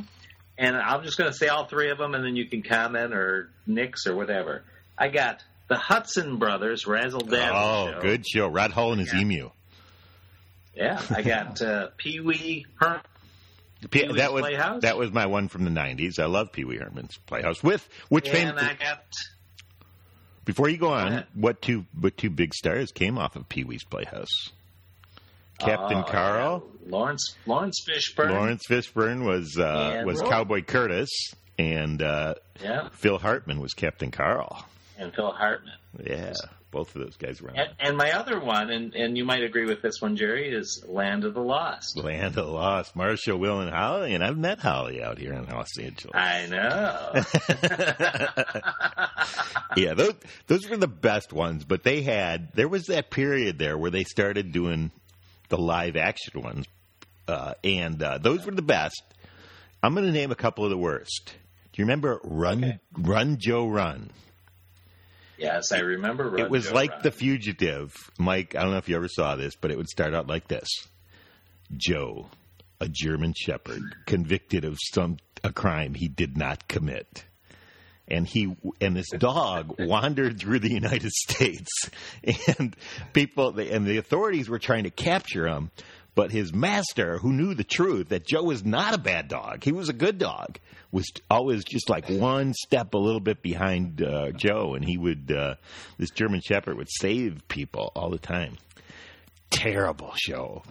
And 0.60 0.75
I'm 0.77 1.03
just 1.03 1.17
going 1.17 1.31
to 1.31 1.36
say 1.36 1.48
all 1.48 1.65
three 1.65 1.89
of 1.89 1.98
them, 1.98 2.13
and 2.13 2.24
then 2.24 2.36
you 2.36 2.45
can 2.45 2.62
comment 2.62 3.12
or 3.13 3.50
nix 3.65 4.05
or 4.05 4.15
whatever. 4.15 4.63
I 4.95 5.07
got 5.07 5.43
the 5.74 5.80
Hudson 5.80 6.38
Brothers 6.38 6.86
Razzle 6.88 7.22
Dazzle. 7.22 7.56
Oh, 7.56 7.92
show. 7.94 8.01
good 8.01 8.27
show. 8.27 8.48
Rod 8.48 8.72
Hull 8.72 8.92
and 8.92 9.01
his 9.01 9.13
Yeah. 9.13 9.20
emu. 9.22 9.50
Yeah, 10.75 11.01
I 11.10 11.22
got 11.22 11.62
uh, 11.63 11.89
Pee 11.98 12.20
Wee 12.20 12.65
Herman. 12.80 13.01
Pee-wee's 13.92 14.15
that 14.15 14.32
was 14.32 14.42
Playhouse? 14.44 14.82
that 14.84 14.98
was 14.98 15.12
my 15.12 15.25
one 15.25 15.50
from 15.50 15.65
the 15.65 15.70
'90s. 15.70 16.18
I 16.18 16.25
love 16.25 16.51
Pee 16.53 16.63
Wee 16.63 16.77
Herman's 16.77 17.18
Playhouse 17.25 17.62
with 17.62 17.88
which 18.10 18.30
fame 18.30 18.48
And 18.48 18.60
I 18.60 18.75
got 18.75 19.03
Before 20.46 20.70
you 20.70 20.77
go 20.77 20.88
on, 20.94 21.08
ahead. 21.08 21.27
what 21.34 21.62
two 21.62 21.86
what 22.00 22.15
two 22.18 22.30
big 22.30 22.53
stars 22.53 22.92
came 22.92 23.18
off 23.18 23.36
of 23.36 23.50
Pee 23.50 23.65
Wee's 23.65 23.84
Playhouse? 23.84 24.51
Captain 25.60 25.98
Oh, 26.00 26.03
Carl. 26.03 26.63
Lawrence 26.88 27.36
Laurence 27.46 27.84
Fishburne. 27.88 28.32
Laurence 28.32 28.63
Fishburne 28.68 29.25
was 29.25 29.58
uh, 29.58 30.03
was 30.06 30.20
Really? 30.20 30.30
Cowboy 30.32 30.62
Curtis, 30.63 31.10
and 31.60 32.01
uh, 32.01 32.36
Yeah, 32.62 32.88
Phil 32.94 33.18
Hartman 33.20 33.60
was 33.60 33.74
Captain 33.74 34.12
Carl. 34.12 34.65
And 34.97 35.13
Phil 35.13 35.31
Hartman. 35.31 35.73
Yeah, 36.03 36.33
both 36.71 36.95
of 36.95 37.03
those 37.03 37.17
guys 37.17 37.41
were 37.41 37.51
on 37.51 37.57
And, 37.57 37.69
and 37.79 37.97
my 37.97 38.12
other 38.12 38.39
one, 38.39 38.71
and, 38.71 38.95
and 38.95 39.15
you 39.17 39.23
might 39.25 39.43
agree 39.43 39.65
with 39.65 39.81
this 39.81 40.01
one, 40.01 40.15
Jerry, 40.15 40.50
is 40.50 40.83
Land 40.88 41.23
of 41.23 41.33
the 41.35 41.41
Lost. 41.41 41.97
Land 41.97 42.25
of 42.25 42.33
the 42.33 42.43
Lost. 42.43 42.95
Marshall, 42.95 43.38
Will, 43.38 43.59
and 43.62 43.69
Holly, 43.69 44.13
and 44.15 44.23
I've 44.23 44.38
met 44.38 44.59
Holly 44.59 45.03
out 45.03 45.19
here 45.19 45.33
in 45.33 45.45
Los 45.47 45.77
Angeles. 45.77 46.15
I 46.15 46.47
know. 46.47 47.13
yeah, 49.77 49.93
those 49.93 50.13
those 50.47 50.67
were 50.69 50.77
the 50.77 50.88
best 50.88 51.31
ones. 51.31 51.63
But 51.63 51.83
they 51.83 52.01
had 52.01 52.53
there 52.53 52.67
was 52.67 52.85
that 52.85 53.12
period 53.12 53.59
there 53.59 53.77
where 53.77 53.91
they 53.91 54.03
started 54.03 54.51
doing 54.51 54.91
the 55.50 55.57
live 55.57 55.95
action 55.95 56.41
ones, 56.41 56.65
uh, 57.27 57.53
and 57.63 58.01
uh, 58.01 58.17
those 58.17 58.45
were 58.45 58.51
the 58.51 58.62
best. 58.62 59.01
I'm 59.81 59.93
going 59.93 60.05
to 60.05 60.12
name 60.12 60.31
a 60.31 60.35
couple 60.35 60.63
of 60.63 60.69
the 60.69 60.77
worst. 60.77 61.35
Do 61.73 61.81
you 61.81 61.85
remember 61.85 62.19
Run 62.23 62.63
Okay. 62.63 62.79
Run 62.97 63.38
Joe 63.39 63.67
Run? 63.67 64.12
Yes, 65.37 65.71
I 65.71 65.79
remember. 65.79 66.29
Run, 66.29 66.39
it 66.39 66.49
was 66.49 66.67
Joe, 66.67 66.73
like 66.73 66.91
Run. 66.91 66.99
The 67.03 67.11
Fugitive. 67.11 67.93
Mike, 68.17 68.55
I 68.55 68.61
don't 68.61 68.71
know 68.71 68.77
if 68.77 68.89
you 68.89 68.95
ever 68.95 69.07
saw 69.07 69.35
this, 69.35 69.55
but 69.55 69.71
it 69.71 69.77
would 69.77 69.89
start 69.89 70.13
out 70.13 70.27
like 70.27 70.47
this: 70.47 70.69
Joe, 71.75 72.27
a 72.79 72.87
German 72.89 73.33
Shepherd, 73.35 73.81
convicted 74.05 74.65
of 74.65 74.77
some 74.81 75.17
a 75.43 75.51
crime 75.51 75.93
he 75.93 76.07
did 76.07 76.37
not 76.37 76.67
commit. 76.67 77.25
And 78.07 78.27
he 78.27 78.55
and 78.81 78.95
this 78.95 79.09
dog 79.17 79.75
wandered 79.79 80.39
through 80.39 80.59
the 80.59 80.71
United 80.71 81.11
States, 81.11 81.71
and 82.57 82.75
people 83.13 83.57
and 83.59 83.85
the 83.85 83.97
authorities 83.97 84.49
were 84.49 84.59
trying 84.59 84.83
to 84.83 84.89
capture 84.89 85.47
him, 85.47 85.71
but 86.15 86.32
his 86.32 86.53
master, 86.53 87.17
who 87.17 87.32
knew 87.34 87.53
the 87.53 87.63
truth 87.63 88.10
that 88.10 88.25
Joe 88.27 88.43
was 88.43 88.63
not 88.63 88.93
a 88.93 88.98
bad 89.00 89.27
dog, 89.27 89.63
he 89.63 89.72
was 89.72 89.89
a 89.89 89.93
good 89.93 90.17
dog, 90.17 90.60
was 90.91 91.05
always 91.29 91.63
just 91.63 91.89
like 91.89 92.08
one 92.10 92.53
step 92.53 92.93
a 92.93 92.98
little 93.00 93.20
bit 93.20 93.41
behind 93.41 94.01
uh, 94.01 94.32
Joe, 94.32 94.75
and 94.75 94.86
he 94.86 94.98
would 94.98 95.32
uh, 95.32 95.55
this 95.98 96.12
German 96.12 96.41
Shepherd 96.41 96.77
would 96.77 96.89
save 96.91 97.48
people 97.48 97.91
all 97.96 98.10
the 98.12 98.20
time. 98.20 98.58
Terrible 99.50 100.13
show. 100.15 100.63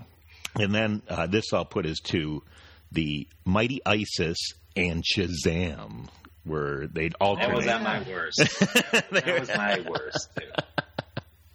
And 0.54 0.74
then 0.74 1.02
uh, 1.08 1.26
this 1.26 1.52
I'll 1.52 1.64
put 1.64 1.86
as 1.86 1.98
to 2.10 2.42
the 2.92 3.26
Mighty 3.44 3.80
Isis 3.86 4.38
and 4.76 5.02
Shazam, 5.02 6.08
where 6.44 6.86
they'd 6.86 7.14
all 7.20 7.36
That 7.36 7.50
alternate. 7.50 7.56
was 7.56 7.66
on 7.68 7.82
my 7.82 8.02
worst. 8.08 8.38
that 9.10 9.40
was 9.40 9.48
my 9.56 9.80
worst 9.88 10.28
too. 10.38 10.46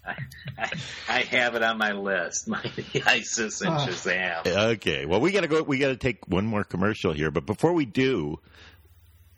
I, 0.57 0.63
I, 1.09 1.17
I 1.17 1.21
have 1.23 1.55
it 1.55 1.63
on 1.63 1.77
my 1.77 1.91
list. 1.93 2.47
My 2.47 2.63
ISIS 3.05 3.61
and 3.61 3.71
Ah. 3.71 3.85
Shazam. 3.87 4.47
Okay. 4.75 5.05
Well, 5.05 5.19
we 5.21 5.31
got 5.31 5.41
to 5.41 5.47
go. 5.47 5.61
We 5.63 5.77
got 5.79 5.89
to 5.89 5.97
take 5.97 6.27
one 6.27 6.45
more 6.45 6.63
commercial 6.63 7.13
here, 7.13 7.31
but 7.31 7.45
before 7.45 7.73
we 7.73 7.85
do, 7.85 8.39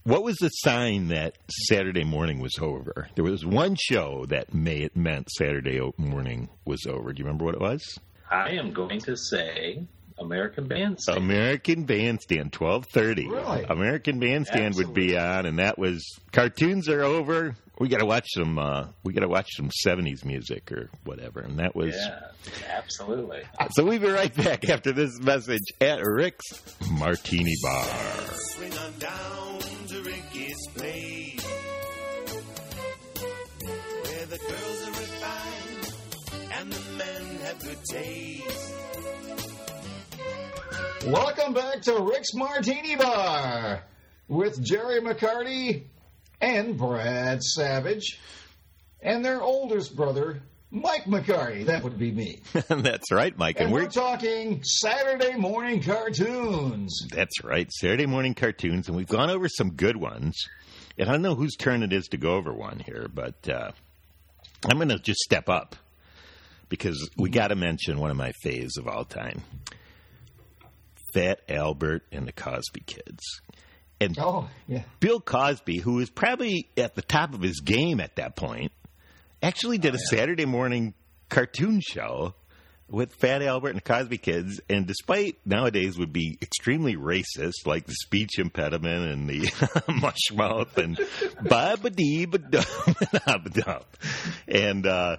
what 0.04 0.24
was 0.24 0.38
the 0.38 0.50
sign 0.50 1.10
that 1.10 1.38
Saturday 1.68 2.04
morning 2.04 2.40
was 2.40 2.58
over? 2.60 3.10
There 3.16 3.24
was 3.24 3.46
one 3.46 3.76
show 3.76 4.26
that 4.30 4.54
may 4.54 4.78
it 4.78 4.96
meant 4.96 5.30
Saturday 5.30 5.80
morning 5.98 6.50
was 6.66 6.86
over. 6.88 7.12
Do 7.14 7.20
you 7.20 7.26
remember 7.26 7.46
what 7.46 7.56
it 7.56 7.62
was? 7.62 8.00
I 8.32 8.52
am 8.52 8.72
going 8.72 9.00
to 9.02 9.16
say 9.18 9.84
American 10.18 10.68
Bandstand. 10.68 11.18
American 11.18 11.84
Bandstand, 11.86 12.54
twelve 12.54 12.86
thirty. 12.94 13.28
Really? 13.28 13.64
American 13.64 14.20
Bandstand 14.20 14.76
would 14.76 14.94
be 14.94 15.18
on, 15.18 15.46
and 15.46 15.60
that 15.60 15.78
was 15.78 16.04
cartoons 16.32 16.88
are 16.90 17.04
over. 17.04 17.56
We 17.80 17.88
got 17.88 18.00
to 18.00 18.06
watch 18.06 18.28
some. 18.34 18.60
Uh, 18.60 18.88
we 19.06 19.14
got 19.14 19.22
to 19.22 19.30
watch 19.30 19.56
some 19.56 19.72
seventies 19.72 20.26
music 20.26 20.70
or 20.72 20.90
whatever, 21.06 21.40
and 21.40 21.60
that 21.60 21.76
was. 21.76 21.96
yeah, 21.96 22.20
absolutely. 22.70 23.42
So 23.72 23.86
we'll 23.86 24.00
be 24.00 24.08
right 24.08 24.36
back 24.36 24.68
after 24.70 24.92
this 24.92 25.18
message 25.22 25.62
at 25.80 26.04
Rick's 26.04 26.46
Martini 26.92 27.54
Bar. 27.64 27.86
Swing 28.34 28.74
on 28.78 28.94
down 29.00 29.60
to 29.88 30.02
Ricky's 30.02 30.68
place. 30.76 31.46
Where 34.04 34.26
the 34.26 34.38
girls 34.40 34.88
are 34.88 34.92
refined 34.92 35.94
and 36.54 36.74
the 36.74 36.92
men 36.98 37.40
have 37.46 37.60
good 37.62 37.78
taste. 37.90 38.76
Welcome 41.08 41.54
back 41.54 41.82
to 41.84 42.00
Rick's 42.02 42.34
Martini 42.34 42.96
Bar 42.98 43.84
with 44.28 44.62
Jerry 44.64 45.00
McCarty 45.00 45.84
and 46.42 46.78
Brad 46.78 47.44
Savage 47.44 48.20
and 49.02 49.24
their 49.24 49.42
oldest 49.42 49.96
brother, 49.96 50.42
Mike 50.72 51.06
McCarty. 51.06 51.66
That 51.66 51.84
would 51.84 51.98
be 51.98 52.12
me. 52.12 52.40
That's 52.68 53.12
right, 53.12 53.36
Mike, 53.38 53.58
and, 53.58 53.66
And 53.66 53.74
we're 53.74 53.84
we're 53.84 53.90
talking 53.90 54.64
Saturday 54.64 55.36
morning 55.36 55.82
cartoons. 55.82 57.08
that's 57.12 57.44
right, 57.44 57.72
Saturday 57.72 58.06
morning 58.06 58.34
cartoons, 58.36 58.88
and 58.88 58.96
we've 58.96 59.08
gone 59.08 59.30
over 59.30 59.48
some 59.50 59.72
good 59.72 59.98
ones. 59.98 60.36
And 60.98 61.08
I 61.08 61.14
don't 61.14 61.22
know 61.22 61.36
whose 61.36 61.56
turn 61.56 61.82
it 61.82 61.94
is 61.94 62.08
to 62.10 62.18
go 62.18 62.34
over 62.36 62.54
one 62.54 62.80
here, 62.86 63.08
but 63.14 63.48
uh, 63.50 63.72
I'm 64.66 64.78
going 64.78 64.90
to 64.90 65.00
just 65.00 65.22
step 65.22 65.48
up 65.48 65.76
because 66.68 67.10
we 67.18 67.30
got 67.30 67.48
to 67.48 67.56
mention 67.56 68.00
one 68.00 68.12
of 68.12 68.18
my 68.18 68.34
faves 68.46 68.78
of 68.78 68.88
all 68.88 69.06
time, 69.06 69.42
Fat 71.14 71.40
Albert 71.50 72.04
and 72.12 72.28
the 72.28 72.34
Cosby 72.34 72.82
Kids. 72.86 73.24
And 74.02 74.18
Oh, 74.20 74.50
yeah. 74.68 74.84
Bill 75.00 75.20
Cosby, 75.20 75.78
who 75.80 75.96
was 75.96 76.10
probably 76.10 76.70
at 76.78 76.96
the 76.96 77.02
top 77.02 77.34
of 77.34 77.42
his 77.42 77.60
game 77.60 78.00
at 78.00 78.16
that 78.16 78.36
point, 78.36 78.72
actually 79.44 79.78
did 79.78 79.94
a 79.96 80.00
Saturday 80.00 80.46
morning 80.46 80.94
cartoon 81.30 81.82
show 81.82 82.34
with 82.90 83.14
Fat 83.16 83.42
Albert 83.44 83.70
and 83.70 83.78
the 83.78 83.82
Cosby 83.82 84.18
Kids, 84.18 84.60
and 84.70 84.88
despite 84.88 85.38
nowadays 85.46 85.98
would 85.98 86.12
be 86.12 86.38
extremely 86.42 86.96
racist, 86.96 87.66
like 87.66 87.86
the 87.86 87.94
speech 87.94 88.40
impediment 88.40 89.12
and 89.12 89.30
the 89.30 89.84
mush 90.02 90.32
mouth 90.34 90.76
and 90.78 91.00
ba 91.42 91.78
dee 91.90 92.26
ba 92.26 92.40
dum 92.40 93.82
and 94.48 94.88
uh, 94.88 95.18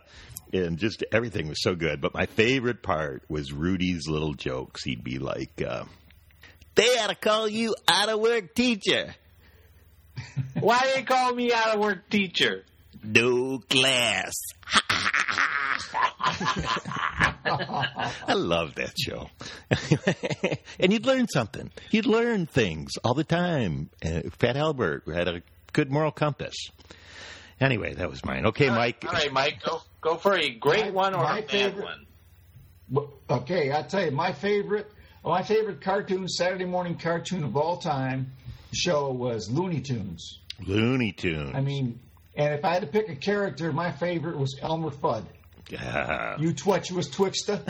and 0.52 0.78
just 0.78 1.04
everything 1.12 1.48
was 1.48 1.62
so 1.62 1.74
good. 1.76 2.00
But 2.00 2.12
my 2.12 2.26
favorite 2.26 2.82
part 2.82 3.22
was 3.28 3.52
Rudy's 3.52 4.08
little 4.08 4.34
jokes. 4.34 4.82
He'd 4.84 5.04
be 5.04 5.18
like. 5.18 5.62
Uh, 5.62 5.84
they 6.74 6.98
ought 6.98 7.08
to 7.08 7.14
call 7.14 7.48
you 7.48 7.74
out 7.88 8.08
of 8.08 8.20
work 8.20 8.54
teacher. 8.54 9.14
Why 10.60 10.90
they 10.94 11.02
call 11.02 11.34
me 11.34 11.52
out 11.52 11.74
of 11.74 11.80
work 11.80 12.08
teacher? 12.10 12.64
No 13.02 13.58
class. 13.70 14.32
I 17.44 18.34
love 18.34 18.74
that 18.76 18.92
show. 18.98 19.28
and 20.80 20.92
you'd 20.92 21.06
learn 21.06 21.26
something. 21.28 21.70
You'd 21.90 22.06
learn 22.06 22.46
things 22.46 22.92
all 23.02 23.14
the 23.14 23.24
time. 23.24 23.90
Uh, 24.04 24.22
Fat 24.38 24.56
Albert 24.56 25.04
had 25.12 25.28
a 25.28 25.42
good 25.72 25.90
moral 25.90 26.10
compass. 26.12 26.54
Anyway, 27.60 27.94
that 27.94 28.08
was 28.10 28.24
mine. 28.24 28.46
Okay, 28.46 28.68
Mike. 28.70 29.04
All 29.06 29.12
right, 29.12 29.32
Mike, 29.32 29.60
go 29.64 29.80
go 30.00 30.16
for 30.16 30.34
a 30.34 30.50
great 30.50 30.86
My- 30.86 30.90
one 30.90 31.14
or 31.14 31.22
my 31.24 31.38
a 31.38 31.42
bad 31.42 31.50
favorite- 31.50 31.84
one. 31.84 32.06
Okay, 33.28 33.70
I 33.72 33.82
tell 33.82 34.04
you, 34.04 34.10
my 34.10 34.32
favorite, 34.32 34.90
my 35.24 35.42
favorite 35.42 35.80
cartoon, 35.80 36.28
Saturday 36.28 36.64
morning 36.64 36.96
cartoon 36.96 37.44
of 37.44 37.56
all 37.56 37.76
time 37.78 38.32
show 38.72 39.10
was 39.10 39.50
Looney 39.50 39.80
Tunes. 39.80 40.38
Looney 40.66 41.12
Tunes. 41.12 41.52
I 41.54 41.60
mean, 41.60 42.00
and 42.36 42.54
if 42.54 42.64
I 42.64 42.72
had 42.74 42.82
to 42.82 42.88
pick 42.88 43.08
a 43.08 43.16
character, 43.16 43.72
my 43.72 43.90
favorite 43.92 44.38
was 44.38 44.58
Elmer 44.62 44.90
Fudd. 44.90 45.24
Ah. 45.78 46.36
You 46.38 46.52
twitchless 46.52 47.08
twixter, 47.10 47.60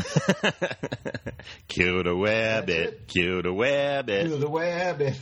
Cute 1.69 2.07
a 2.07 2.11
wabbit. 2.14 3.07
Cute 3.09 3.45
a 3.47 3.50
to 3.50 3.54
wabbit. 3.54 4.40
the 4.40 4.49
web. 4.49 5.14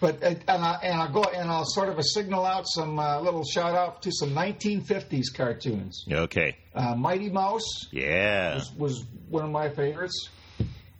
but 0.00 0.22
uh, 0.22 0.26
and 0.46 0.64
I 0.64 0.78
and 0.84 1.00
I'll 1.00 1.10
go 1.12 1.24
and 1.24 1.50
I'll 1.50 1.64
sort 1.64 1.88
of 1.88 1.98
a 1.98 2.04
signal 2.04 2.44
out 2.44 2.68
some 2.68 2.98
uh, 3.00 3.20
little 3.20 3.42
shout 3.44 3.74
out 3.74 4.02
to 4.02 4.12
some 4.12 4.30
1950s 4.30 5.34
cartoons. 5.34 6.04
Okay. 6.10 6.56
Uh, 6.74 6.94
Mighty 6.94 7.30
Mouse 7.30 7.88
Yeah. 7.90 8.54
was, 8.54 8.72
was 8.76 9.04
one 9.28 9.44
of 9.44 9.50
my 9.50 9.70
favorites, 9.70 10.28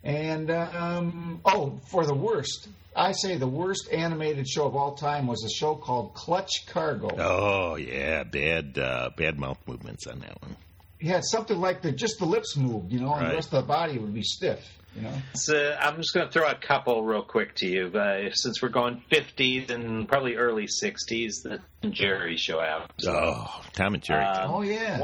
and 0.04 0.50
um, 0.50 1.40
oh, 1.44 1.78
for 1.90 2.04
the 2.06 2.14
worst, 2.14 2.68
I 2.94 3.12
say 3.12 3.37
the 3.37 3.47
worst 3.47 3.88
animated 3.92 4.49
show 4.49 4.66
of 4.66 4.76
all 4.76 4.94
time 4.94 5.26
was 5.26 5.44
a 5.44 5.50
show 5.50 5.75
called 5.75 6.14
Clutch 6.14 6.66
Cargo. 6.66 7.11
Oh 7.18 7.76
yeah, 7.76 8.25
bad 8.25 8.78
uh, 8.78 9.11
bad 9.16 9.38
mouth 9.38 9.59
movements 9.66 10.06
on 10.06 10.21
that 10.21 10.40
one. 10.42 10.56
Yeah, 11.00 11.21
something 11.23 11.59
like 11.59 11.82
the 11.82 11.92
just 11.92 12.18
the 12.18 12.26
lips 12.26 12.56
moved, 12.56 12.92
you 12.92 13.00
know, 13.00 13.12
and 13.14 13.30
the 13.30 13.35
rest 13.35 13.52
of 13.52 13.62
the 13.62 13.66
body 13.66 13.99
would 13.99 14.14
be 14.14 14.23
stiff, 14.23 14.61
you 14.94 15.02
know. 15.02 15.12
So 15.35 15.76
I'm 15.80 15.97
just 15.97 16.14
going 16.14 16.26
to 16.26 16.32
throw 16.32 16.49
a 16.49 16.54
couple 16.54 17.02
real 17.02 17.23
quick 17.23 17.56
to 17.56 17.66
you. 17.66 17.87
Uh, 17.88 18.30
since 18.32 18.62
we're 18.62 18.68
going 18.68 19.02
50s 19.11 19.71
and 19.71 20.06
probably 20.06 20.37
early 20.37 20.66
60s, 20.66 21.42
the 21.42 21.61
Jerry 21.90 22.37
show 22.37 22.61
out. 22.61 22.92
Oh, 23.04 23.62
Tom 23.73 23.94
and 23.94 24.02
Jerry. 24.02 24.25
Um, 24.25 24.50
oh 24.52 24.62
yeah, 24.62 25.00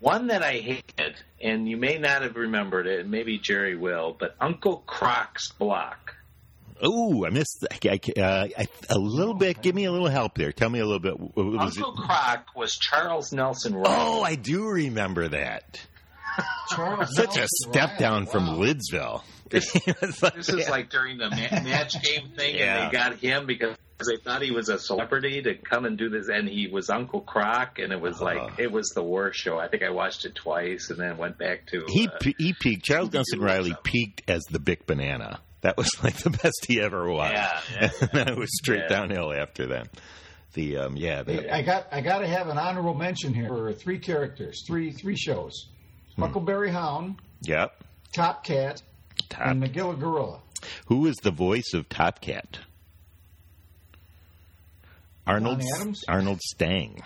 One 0.00 0.26
that 0.26 0.42
I 0.42 0.58
hated, 0.58 1.16
and 1.42 1.68
you 1.68 1.76
may 1.76 1.98
not 1.98 2.22
have 2.22 2.36
remembered 2.36 2.86
it, 2.86 3.06
maybe 3.08 3.38
Jerry 3.38 3.76
will, 3.76 4.16
but 4.18 4.36
Uncle 4.40 4.78
Croc's 4.86 5.50
Block. 5.52 6.14
Oh, 6.84 7.24
I 7.24 7.30
missed 7.30 7.64
I, 7.70 7.78
I, 8.16 8.20
uh, 8.20 8.48
I, 8.58 8.66
a 8.90 8.98
little 8.98 9.34
bit. 9.34 9.62
Give 9.62 9.72
me 9.74 9.84
a 9.84 9.92
little 9.92 10.08
help 10.08 10.34
there. 10.34 10.50
Tell 10.50 10.68
me 10.68 10.80
a 10.80 10.84
little 10.84 10.98
bit. 10.98 11.18
What 11.18 11.36
was 11.36 11.76
it? 11.76 11.82
Uncle 11.84 11.92
Croc 12.04 12.46
was 12.56 12.76
Charles 12.76 13.32
Nelson 13.32 13.74
Reilly. 13.74 13.86
Oh, 13.88 14.22
I 14.22 14.34
do 14.34 14.66
remember 14.66 15.28
that. 15.28 15.80
Charles 16.70 17.14
Such 17.14 17.36
a 17.36 17.46
step 17.46 17.90
Reilly, 17.90 17.98
down 18.00 18.26
from 18.26 18.46
wow. 18.46 18.64
Lidsville. 18.64 19.22
This- 19.50 19.74
like- 20.22 20.34
This 20.34 20.48
is 20.48 20.68
like 20.68 20.90
during 20.90 21.18
the 21.18 21.28
ma- 21.30 21.36
match 21.62 22.02
game 22.02 22.30
thing, 22.36 22.56
Yeah. 22.56 22.84
and 22.84 22.88
they 22.92 22.96
got 22.98 23.16
him 23.18 23.46
because 23.46 23.76
they 23.98 24.16
thought 24.16 24.42
he 24.42 24.50
was 24.50 24.68
a 24.68 24.78
celebrity 24.78 25.42
to 25.42 25.54
come 25.54 25.84
and 25.84 25.96
do 25.96 26.08
this, 26.08 26.28
and 26.28 26.48
he 26.48 26.68
was 26.68 26.90
Uncle 26.90 27.20
Croc, 27.20 27.78
and 27.78 27.92
it 27.92 28.00
was 28.00 28.20
Uh. 28.20 28.24
like 28.24 28.58
it 28.58 28.70
was 28.72 28.88
the 28.94 29.02
worst 29.02 29.38
show. 29.38 29.58
I 29.58 29.68
think 29.68 29.82
I 29.82 29.90
watched 29.90 30.24
it 30.24 30.34
twice, 30.34 30.90
and 30.90 30.98
then 30.98 31.16
went 31.18 31.38
back 31.38 31.66
to. 31.68 31.84
he 31.88 32.08
uh, 32.08 32.18
he 32.38 32.52
peaked. 32.52 32.84
Charles 32.84 33.08
Scooby-Doo 33.10 33.16
Nelson 33.18 33.40
Reilly 33.40 33.76
peaked 33.84 34.22
as 34.28 34.42
the 34.50 34.58
Big 34.60 34.86
Banana. 34.86 35.40
That 35.60 35.76
was 35.76 35.88
like 36.02 36.16
the 36.16 36.30
best 36.30 36.64
he 36.66 36.80
ever 36.80 37.08
was. 37.08 37.30
Yeah, 37.32 37.60
yeah, 37.74 37.90
and 38.00 38.10
then 38.12 38.28
it 38.28 38.36
was 38.36 38.50
straight 38.56 38.82
Yeah. 38.90 38.96
downhill 38.96 39.32
after 39.32 39.68
that. 39.68 39.88
The 40.54 40.76
um, 40.78 40.96
yeah, 40.96 41.22
the, 41.22 41.54
I 41.54 41.62
got 41.62 41.86
I 41.92 42.00
got 42.00 42.18
to 42.18 42.26
have 42.26 42.48
an 42.48 42.58
honorable 42.58 42.94
mention 42.94 43.32
here 43.32 43.48
for 43.48 43.72
three 43.72 43.98
characters, 43.98 44.64
three 44.66 44.90
three 44.92 45.16
shows: 45.16 45.68
Hmm. 46.16 46.22
Huckleberry 46.22 46.70
Hound, 46.70 47.16
yep. 47.42 47.82
Top 48.14 48.44
Cat, 48.44 48.82
Top. 49.30 49.46
and 49.46 49.62
Magilla 49.62 49.98
Gorilla. 49.98 50.40
Who 50.86 51.06
is 51.06 51.16
the 51.22 51.30
voice 51.30 51.72
of 51.74 51.88
Top 51.88 52.20
Cat? 52.20 52.58
Arnold 55.26 55.62
Adams? 55.76 56.02
Arnold 56.08 56.40
Stang. 56.40 57.00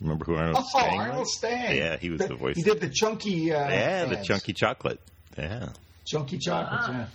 Remember 0.00 0.24
who 0.26 0.34
Arnold 0.36 0.56
Oh, 0.58 0.78
Stang 0.78 1.00
Arnold 1.00 1.18
was? 1.20 1.36
Stang. 1.36 1.76
Yeah, 1.76 1.96
he 1.96 2.10
was 2.10 2.20
the 2.20 2.34
voice. 2.34 2.56
He 2.56 2.62
did 2.62 2.80
the 2.80 2.90
chunky. 2.90 3.52
Uh, 3.52 3.68
Yeah, 3.68 4.04
the 4.04 4.16
chunky 4.22 4.52
chocolate. 4.52 5.00
Yeah. 5.38 5.70
chunky 6.06 6.38
chocolates. 6.38 6.84
Ah. 6.88 6.92
Yeah. 6.92 7.06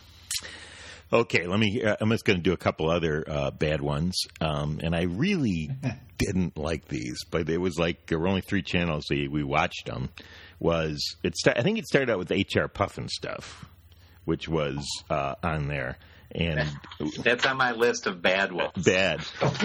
Okay, 1.13 1.45
let 1.45 1.60
me. 1.60 1.83
Uh, 1.83 1.98
I'm 2.00 2.10
just 2.12 2.24
going 2.24 2.38
to 2.39 2.43
do 2.43 2.53
a 2.53 2.57
couple 2.57 2.89
other 2.89 3.25
uh, 3.27 3.51
bad 3.51 3.81
ones, 3.81 4.15
um, 4.39 4.79
and 4.81 4.95
I 4.95 5.03
really 5.03 5.69
didn't 6.17 6.57
like 6.57 6.88
these, 6.88 7.17
but 7.29 7.50
it 7.50 7.57
was 7.57 7.77
like 7.77 8.05
there 8.05 8.17
were 8.17 8.29
only 8.29 8.39
three 8.41 8.62
channels. 8.63 9.05
We, 9.10 9.27
we 9.27 9.43
watched 9.43 9.86
them. 9.88 10.10
Was 10.60 11.17
it? 11.21 11.36
Sta- 11.36 11.55
I 11.57 11.63
think 11.63 11.79
it 11.79 11.86
started 11.86 12.10
out 12.10 12.17
with 12.17 12.31
HR 12.31 12.67
Pufnstuf, 12.67 13.43
which 14.24 14.48
was 14.48 14.88
uh, 15.10 15.36
on 15.43 15.67
there, 15.67 15.98
and 16.33 16.67
that's 17.23 17.45
on 17.45 17.57
my 17.57 17.71
list 17.73 18.07
of 18.07 18.21
bad 18.21 18.51
ones. 18.51 18.71
bad. 18.85 19.21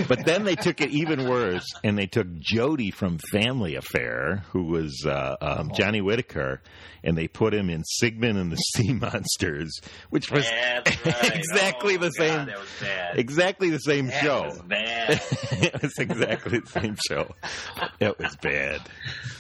But 0.09 0.25
then 0.25 0.45
they 0.45 0.55
took 0.57 0.81
it 0.81 0.91
even 0.91 1.29
worse, 1.29 1.65
and 1.85 1.97
they 1.99 2.07
took 2.07 2.27
Jody 2.39 2.91
from 2.91 3.19
Family 3.31 3.77
Affair, 3.77 4.45
who 4.51 4.65
was 4.65 5.05
uh, 5.07 5.37
um, 5.41 5.71
Johnny 5.75 6.01
Whitaker, 6.01 6.61
and 7.05 7.17
they 7.17 7.29
put 7.29 7.55
him 7.55 7.71
in 7.71 7.85
Sigmund 7.85 8.39
and 8.39 8.51
the 8.51 8.57
Sea 8.77 8.93
Monsters, 8.95 9.81
which 10.11 10.31
was 10.31 10.45
right. 10.51 10.87
exactly 11.35 11.95
Oh, 11.97 11.99
the 11.99 12.07
God, 12.07 12.13
same, 12.17 12.47
That 12.47 12.59
was 12.59 12.69
bad. 12.81 13.19
exactly 13.19 13.71
the 13.71 13.79
same 13.79 14.11
show. 14.11 14.17
That 14.17 14.23
show. 14.23 14.43
was 14.45 14.59
bad. 14.63 15.23
it 15.63 15.83
was 15.83 15.93
exactly 15.99 16.59
the 16.61 16.67
same 16.67 16.97
show. 17.09 17.35
It 18.01 18.19
was 18.19 18.37
bad. 18.37 18.81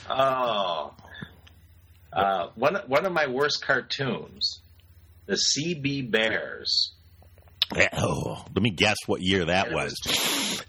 Oh, 0.08 0.94
uh, 2.12 2.48
one 2.54 2.76
one 2.86 3.04
of 3.04 3.12
my 3.12 3.26
worst 3.26 3.62
cartoons, 3.66 4.60
the 5.26 5.34
CB 5.36 6.10
Bears. 6.10 6.92
Oh, 7.98 8.44
let 8.54 8.62
me 8.62 8.70
guess 8.70 8.96
what 9.06 9.20
year 9.22 9.46
that 9.46 9.66
And 9.66 9.74
was. 9.74 9.94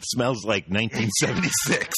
Smells 0.01 0.43
like 0.45 0.67
1976. 0.67 1.95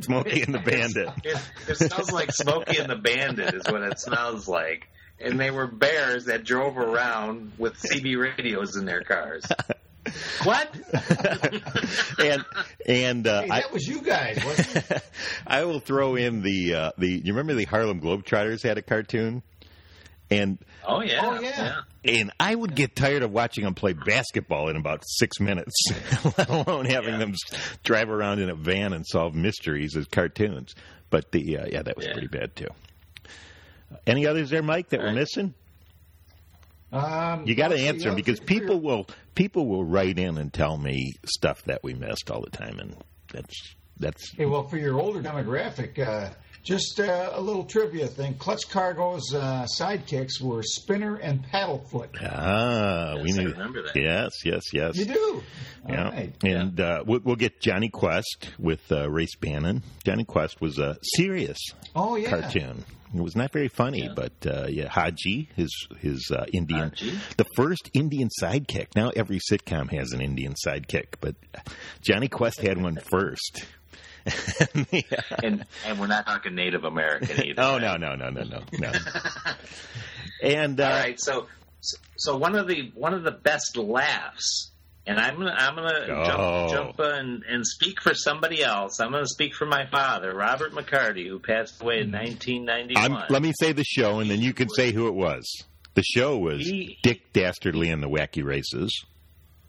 Smokey 0.02 0.42
and 0.42 0.54
the 0.54 0.58
Bandit. 0.60 1.08
It, 1.24 1.38
it 1.68 1.76
smells 1.76 2.12
like 2.12 2.32
Smokey 2.32 2.78
and 2.78 2.88
the 2.90 2.96
Bandit 2.96 3.54
is 3.54 3.64
what 3.66 3.82
it 3.82 3.98
smells 3.98 4.46
like. 4.48 4.88
And 5.18 5.40
they 5.40 5.50
were 5.50 5.66
bears 5.66 6.26
that 6.26 6.44
drove 6.44 6.76
around 6.76 7.52
with 7.58 7.74
CB 7.74 8.16
radios 8.20 8.76
in 8.76 8.84
their 8.84 9.02
cars. 9.02 9.44
What? 10.44 10.72
and 12.20 12.44
and 12.86 13.26
uh, 13.26 13.42
Hey, 13.42 13.48
I, 13.50 13.60
that 13.62 13.72
was 13.72 13.88
you 13.88 14.00
guys, 14.02 14.40
wasn't 14.44 14.88
it? 14.88 15.02
I 15.44 15.64
will 15.64 15.80
throw 15.80 16.14
in 16.14 16.42
the 16.42 16.74
uh, 16.74 16.90
the. 16.96 17.08
You 17.08 17.32
remember 17.32 17.54
the 17.54 17.64
Harlem 17.64 18.00
Globetrotters 18.00 18.62
had 18.62 18.78
a 18.78 18.82
cartoon, 18.82 19.42
and 20.30 20.58
Oh 20.86 21.00
yeah. 21.02 21.20
Oh, 21.22 21.40
yeah. 21.40 21.80
and 22.04 22.32
I 22.38 22.54
would 22.54 22.74
get 22.74 22.94
tired 22.96 23.22
of 23.22 23.32
watching 23.32 23.64
them 23.64 23.74
play 23.74 23.92
basketball 23.92 24.68
in 24.68 24.76
about 24.76 25.02
six 25.06 25.40
minutes, 25.40 25.74
let 26.38 26.48
alone 26.48 26.84
having 26.86 27.14
Yeah. 27.14 27.18
them 27.18 27.34
drive 27.84 28.08
around 28.10 28.40
in 28.40 28.48
a 28.50 28.54
van 28.54 28.92
and 28.92 29.06
solve 29.06 29.34
mysteries 29.34 29.96
as 29.96 30.06
cartoons. 30.06 30.74
But 31.10 31.30
the 31.32 31.58
uh, 31.58 31.66
yeah, 31.70 31.82
that 31.82 31.96
was 31.96 32.06
Yeah. 32.06 32.12
pretty 32.12 32.28
bad 32.28 32.54
too. 32.56 32.68
Any 34.06 34.26
others 34.26 34.50
there, 34.50 34.62
Mike, 34.62 34.88
that 34.90 35.00
we're 35.00 35.06
Right. 35.06 35.14
missing? 35.14 35.54
Um, 36.92 37.46
You 37.46 37.54
got 37.54 37.68
to 37.68 37.78
answer 37.78 38.08
them 38.08 38.16
because 38.16 38.38
people 38.40 38.80
will 38.80 39.06
people 39.34 39.66
will 39.66 39.84
write 39.84 40.18
in 40.18 40.38
and 40.38 40.52
tell 40.52 40.76
me 40.76 41.12
stuff 41.26 41.62
that 41.64 41.82
we 41.82 41.94
missed 41.94 42.30
all 42.30 42.40
the 42.40 42.50
time, 42.50 42.78
and 42.78 42.96
that's 43.32 43.74
that's 43.98 44.32
Hey, 44.36 44.46
well, 44.46 44.66
for 44.68 44.76
your 44.78 44.98
older 45.00 45.20
demographic, 45.20 45.98
uh, 45.98 46.30
just 46.66 46.98
uh, 47.00 47.30
a 47.32 47.40
little 47.40 47.64
trivia 47.64 48.06
thing. 48.08 48.34
Clutch 48.34 48.68
Cargo's 48.68 49.32
uh, 49.32 49.66
sidekicks 49.78 50.40
were 50.42 50.62
Spinner 50.64 51.14
and 51.16 51.42
Paddlefoot. 51.46 52.08
ah 52.22 53.14
we 53.22 53.28
Yes, 53.28 53.38
I 53.38 53.42
knew 53.44 53.50
remember 53.52 53.82
that. 53.84 53.94
yes 53.96 54.30
yes 54.44 54.62
yes 54.72 54.96
You 54.96 55.04
do? 55.06 55.42
Yeah, 55.88 56.04
All 56.04 56.10
right. 56.10 56.34
and 56.44 56.80
uh, 56.80 57.04
we'll, 57.06 57.20
we'll 57.22 57.36
get 57.36 57.60
Jonny 57.60 57.88
Quest 57.88 58.50
with 58.58 58.90
uh, 58.90 59.08
Race 59.08 59.36
Bannon. 59.36 59.84
Jonny 60.04 60.24
Quest 60.24 60.60
was 60.60 60.78
a 60.80 60.96
serious 61.16 61.58
Oh, 61.94 62.16
yeah. 62.16 62.28
cartoon. 62.30 62.84
It 63.18 63.22
was 63.22 63.36
not 63.36 63.52
very 63.52 63.68
funny, 63.68 64.08
but 64.14 64.32
uh, 64.46 64.66
yeah, 64.68 64.88
Hadji, 64.90 65.48
his 65.56 65.70
his 66.00 66.30
uh, 66.30 66.44
Indian, 66.52 66.90
Hadji? 66.90 67.18
the 67.36 67.46
first 67.56 67.90
Indian 67.94 68.28
sidekick. 68.42 68.88
Now 68.94 69.10
every 69.14 69.38
sitcom 69.38 69.90
has 69.92 70.12
an 70.12 70.20
Indian 70.20 70.54
sidekick, 70.66 71.14
but 71.20 71.34
Jonny 72.00 72.28
Quest 72.28 72.60
had 72.60 72.80
one 72.80 72.96
first. 73.10 73.64
Yeah. 74.90 75.00
And 75.42 75.64
and 75.86 76.00
we're 76.00 76.08
not 76.08 76.26
talking 76.26 76.54
Native 76.54 76.84
American 76.84 77.46
either. 77.46 77.62
Oh 77.62 77.72
right? 77.78 77.80
no 77.82 77.96
no 77.96 78.14
no 78.16 78.30
no 78.30 78.42
no 78.42 78.60
no. 78.72 78.92
and 80.42 80.80
uh, 80.80 80.84
All 80.84 80.90
right, 80.90 81.20
so 81.20 81.46
so 82.16 82.36
one 82.36 82.56
of 82.56 82.66
the 82.66 82.90
one 82.94 83.14
of 83.14 83.22
the 83.22 83.30
best 83.30 83.76
laughs, 83.76 84.72
and 85.06 85.18
I'm 85.20 85.36
gonna 85.36 85.54
I'm 85.56 85.74
gonna 85.76 86.06
Oh. 86.08 86.68
jump 86.68 86.96
jump 86.96 87.00
uh, 87.00 87.14
and, 87.18 87.42
and 87.48 87.66
speak 87.66 88.00
for 88.02 88.14
somebody 88.14 88.62
else. 88.62 88.98
I'm 89.00 89.12
gonna 89.12 89.26
speak 89.26 89.54
for 89.54 89.66
my 89.66 89.86
father, 89.86 90.34
Robert 90.34 90.72
McCarty, 90.72 91.28
who 91.28 91.38
passed 91.38 91.80
away 91.82 92.00
in 92.00 92.10
1991. 92.12 93.12
I'm, 93.22 93.24
let 93.30 93.42
me 93.42 93.52
say 93.58 93.72
the 93.72 93.84
show, 93.84 94.20
and 94.20 94.30
then 94.30 94.40
you 94.40 94.52
can 94.52 94.68
say 94.68 94.92
who 94.92 95.06
it 95.08 95.14
was. 95.14 95.64
The 95.94 96.02
show 96.02 96.36
was 96.38 96.60
He- 96.66 96.98
Dick 97.02 97.32
Dastardly 97.32 97.90
and 97.90 98.02
the 98.02 98.08
Wacky 98.08 98.44
Races. 98.44 99.04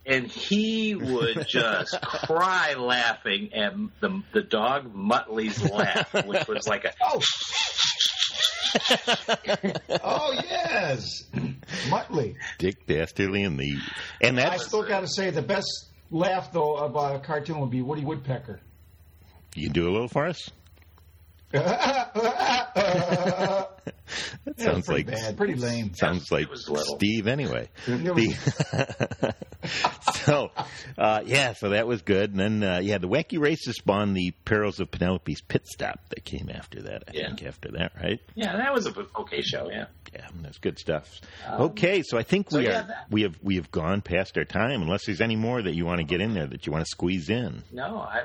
and 0.05 0.27
he 0.27 0.95
would 0.95 1.45
just 1.47 1.99
cry 2.03 2.73
laughing 2.75 3.53
at 3.53 3.73
the 4.01 4.21
the 4.33 4.41
dog 4.41 4.93
Muttley's 4.93 5.61
laugh, 5.69 6.13
which 6.25 6.47
was 6.47 6.67
like 6.67 6.85
a 6.85 6.91
Oh. 7.01 7.21
oh 10.03 10.33
yes, 10.49 11.23
Muttley. 11.89 12.35
Dick 12.57 12.85
Dastardly 12.87 13.43
and 13.43 13.59
the 13.59 13.77
and 14.21 14.39
I 14.39 14.49
that's 14.49 14.65
still 14.65 14.83
got 14.83 15.01
to 15.01 15.07
say 15.07 15.29
the 15.29 15.41
best 15.41 15.67
laugh 16.11 16.51
though 16.51 16.77
about 16.77 17.15
a 17.15 17.19
cartoon 17.19 17.59
would 17.59 17.71
be 17.71 17.81
Woody 17.81 18.03
Woodpecker. 18.03 18.59
you 19.55 19.65
can 19.65 19.73
do 19.73 19.89
a 19.89 19.91
little 19.91 20.07
for 20.07 20.25
us. 20.25 20.49
that 24.45 24.57
That 24.57 24.63
sounds 24.63 24.85
pretty 24.85 25.03
like 25.05 25.15
bad, 25.15 25.37
pretty 25.37 25.55
lame. 25.55 25.93
sounds 25.93 26.31
like 26.31 26.43
It 26.43 26.49
was 26.49 26.69
little. 26.69 26.95
Steve 26.95 27.27
anyway. 27.27 27.69
The- 27.87 29.35
so 30.25 30.51
uh, 30.97 31.21
yeah, 31.25 31.53
so 31.53 31.69
that 31.69 31.87
was 31.87 32.01
good. 32.01 32.31
And 32.31 32.39
then 32.39 32.63
uh, 32.63 32.79
yeah, 32.79 32.97
the 32.97 33.07
Wacky 33.07 33.39
Races 33.39 33.75
spawned 33.77 34.15
the 34.15 34.31
Perils 34.45 34.79
of 34.79 34.91
Penelope's 34.91 35.41
Pit 35.41 35.67
Stop 35.67 35.99
that 36.09 36.23
came 36.23 36.49
after 36.53 36.81
that. 36.83 37.03
I 37.07 37.11
Yeah. 37.13 37.27
think 37.27 37.43
after 37.43 37.69
that, 37.71 37.91
right? 38.01 38.19
yeah, 38.35 38.55
that 38.57 38.73
was 38.73 38.85
a 38.87 38.93
okay 39.19 39.41
show. 39.41 39.69
Yeah. 39.69 39.85
Yeah, 40.13 40.27
that's 40.41 40.57
good 40.59 40.79
stuff. 40.79 41.19
okay, 41.47 42.01
so 42.03 42.17
I 42.17 42.23
think 42.23 42.49
so 42.49 42.59
we 42.59 42.65
yeah, 42.65 42.79
are 42.81 42.87
that- 42.87 43.05
we 43.09 43.21
have 43.23 43.35
we 43.43 43.55
have 43.55 43.69
gone 43.71 44.01
past 44.01 44.37
our 44.37 44.45
time. 44.45 44.81
Unless 44.81 45.05
there's 45.05 45.21
any 45.21 45.35
more 45.35 45.61
that 45.61 45.75
you 45.75 45.85
want 45.85 45.99
to 45.99 46.05
get 46.05 46.21
in 46.21 46.33
there 46.33 46.47
that 46.47 46.65
you 46.65 46.71
want 46.71 46.85
to 46.85 46.89
squeeze 46.89 47.29
in. 47.29 47.63
No, 47.71 47.97
I 47.99 48.23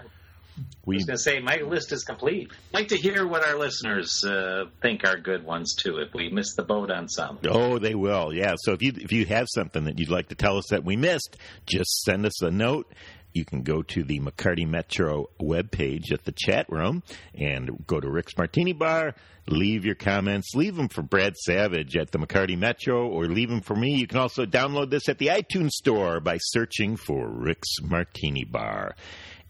We 0.85 0.97
was 0.97 1.05
going 1.05 1.17
to 1.17 1.23
say 1.23 1.39
my 1.41 1.57
list 1.59 1.93
is 1.93 2.05
complete. 2.05 2.51
I'd 2.75 2.81
like 2.81 2.89
to 2.89 2.97
hear 2.97 3.27
what 3.27 3.45
our 3.47 3.57
listeners 3.57 4.25
uh, 4.25 4.65
think 4.81 5.05
are 5.05 5.17
good 5.19 5.45
ones 5.45 5.75
too. 5.75 5.99
If 5.99 6.13
we 6.13 6.29
missed 6.29 6.57
the 6.57 6.65
boat 6.65 6.91
on 6.91 7.09
some, 7.09 7.39
Oh, 7.49 7.79
they 7.79 7.95
will. 7.95 8.33
Yeah. 8.35 8.55
So 8.59 8.73
if 8.73 8.83
you 8.83 8.93
if 8.97 9.13
you 9.13 9.25
have 9.27 9.47
something 9.49 9.85
that 9.85 9.99
you'd 9.99 10.11
like 10.11 10.29
to 10.29 10.35
tell 10.35 10.59
us 10.59 10.67
that 10.71 10.85
we 10.85 10.97
missed, 10.97 11.37
just 11.67 12.03
send 12.03 12.27
us 12.27 12.43
a 12.43 12.51
note. 12.51 12.93
You 13.33 13.47
can 13.47 13.63
go 13.63 13.83
to 13.83 14.03
the 14.05 14.21
McCarty 14.21 14.69
Metro 14.69 15.31
webpage 15.41 16.13
at 16.13 16.25
the 16.25 16.35
chat 16.37 16.67
room 16.69 17.03
and 17.35 17.87
go 17.87 17.99
to 17.99 18.11
Rick's 18.11 18.37
Martini 18.37 18.75
Bar. 18.75 19.15
Leave 19.49 19.85
your 19.87 19.95
comments. 19.95 20.55
Leave 20.55 20.77
them 20.77 20.89
for 20.89 21.03
Brad 21.03 21.35
Savage 21.37 21.97
at 21.97 22.11
the 22.13 22.19
McCarty 22.19 22.59
Metro 22.59 23.09
or 23.09 23.25
leave 23.27 23.49
them 23.49 23.63
for 23.63 23.75
me. 23.75 23.95
You 23.95 24.07
can 24.07 24.19
also 24.19 24.45
download 24.45 24.91
this 24.91 25.09
at 25.09 25.17
the 25.19 25.29
iTunes 25.29 25.71
Store 25.71 26.21
by 26.21 26.37
searching 26.39 26.97
for 26.97 27.27
Rick's 27.27 27.81
Martini 27.83 28.45
Bar. 28.45 28.95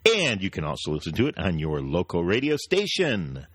And 0.05 0.43
you 0.43 0.51
can 0.51 0.65
also 0.65 0.93
listen 0.93 1.13
to 1.15 1.29
it 1.29 1.39
on 1.39 1.59
your 1.59 1.81
local 1.81 2.25
radio 2.25 2.57
station. 2.57 3.47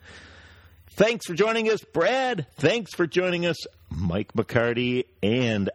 Thanks 0.92 1.26
for 1.26 1.34
joining 1.34 1.70
us, 1.70 1.80
Brad. 1.92 2.46
Thanks 2.56 2.94
for 2.94 3.06
joining 3.06 3.46
us, 3.46 3.56
Mike 3.90 4.32
McCarty. 4.32 5.04
And 5.22 5.70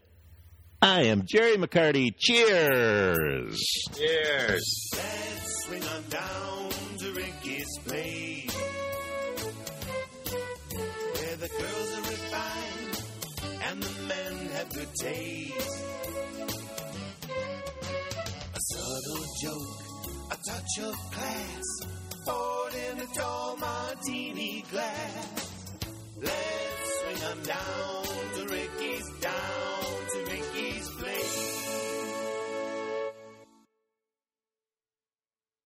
I 0.82 1.04
am 1.04 1.24
Jerry 1.26 1.56
McCarty. 1.56 2.14
Cheers. 2.18 3.58
Cheers. 3.96 4.90
Let's 4.94 5.66
swing 5.66 5.84
on 5.84 6.04
down 6.10 6.70
to 6.98 7.14
Ricky's 7.14 7.78
place. 7.86 8.52
Where 11.14 11.38
the 11.38 11.48
girls 11.48 11.98
are 11.98 12.02
refined 12.02 13.04
and 13.64 13.84
the 13.84 14.02
men 14.08 14.48
have 14.50 14.70
good 14.74 14.90
taste. 15.00 15.84
A 18.56 18.60
subtle 18.60 19.26
joke, 19.42 19.80
a 19.80 19.83
touch 20.46 20.80
of 20.82 20.96
class, 21.12 21.64
poured 22.26 22.74
in 22.74 23.00
a 23.00 23.06
tall 23.16 23.56
martini 23.58 24.64
glass. 24.72 25.52
Let's 26.18 27.00
swing 27.00 27.24
'em 27.32 27.44
down 27.44 28.06
to 28.36 28.48
Ricky's 28.50 29.10
down. 29.22 29.73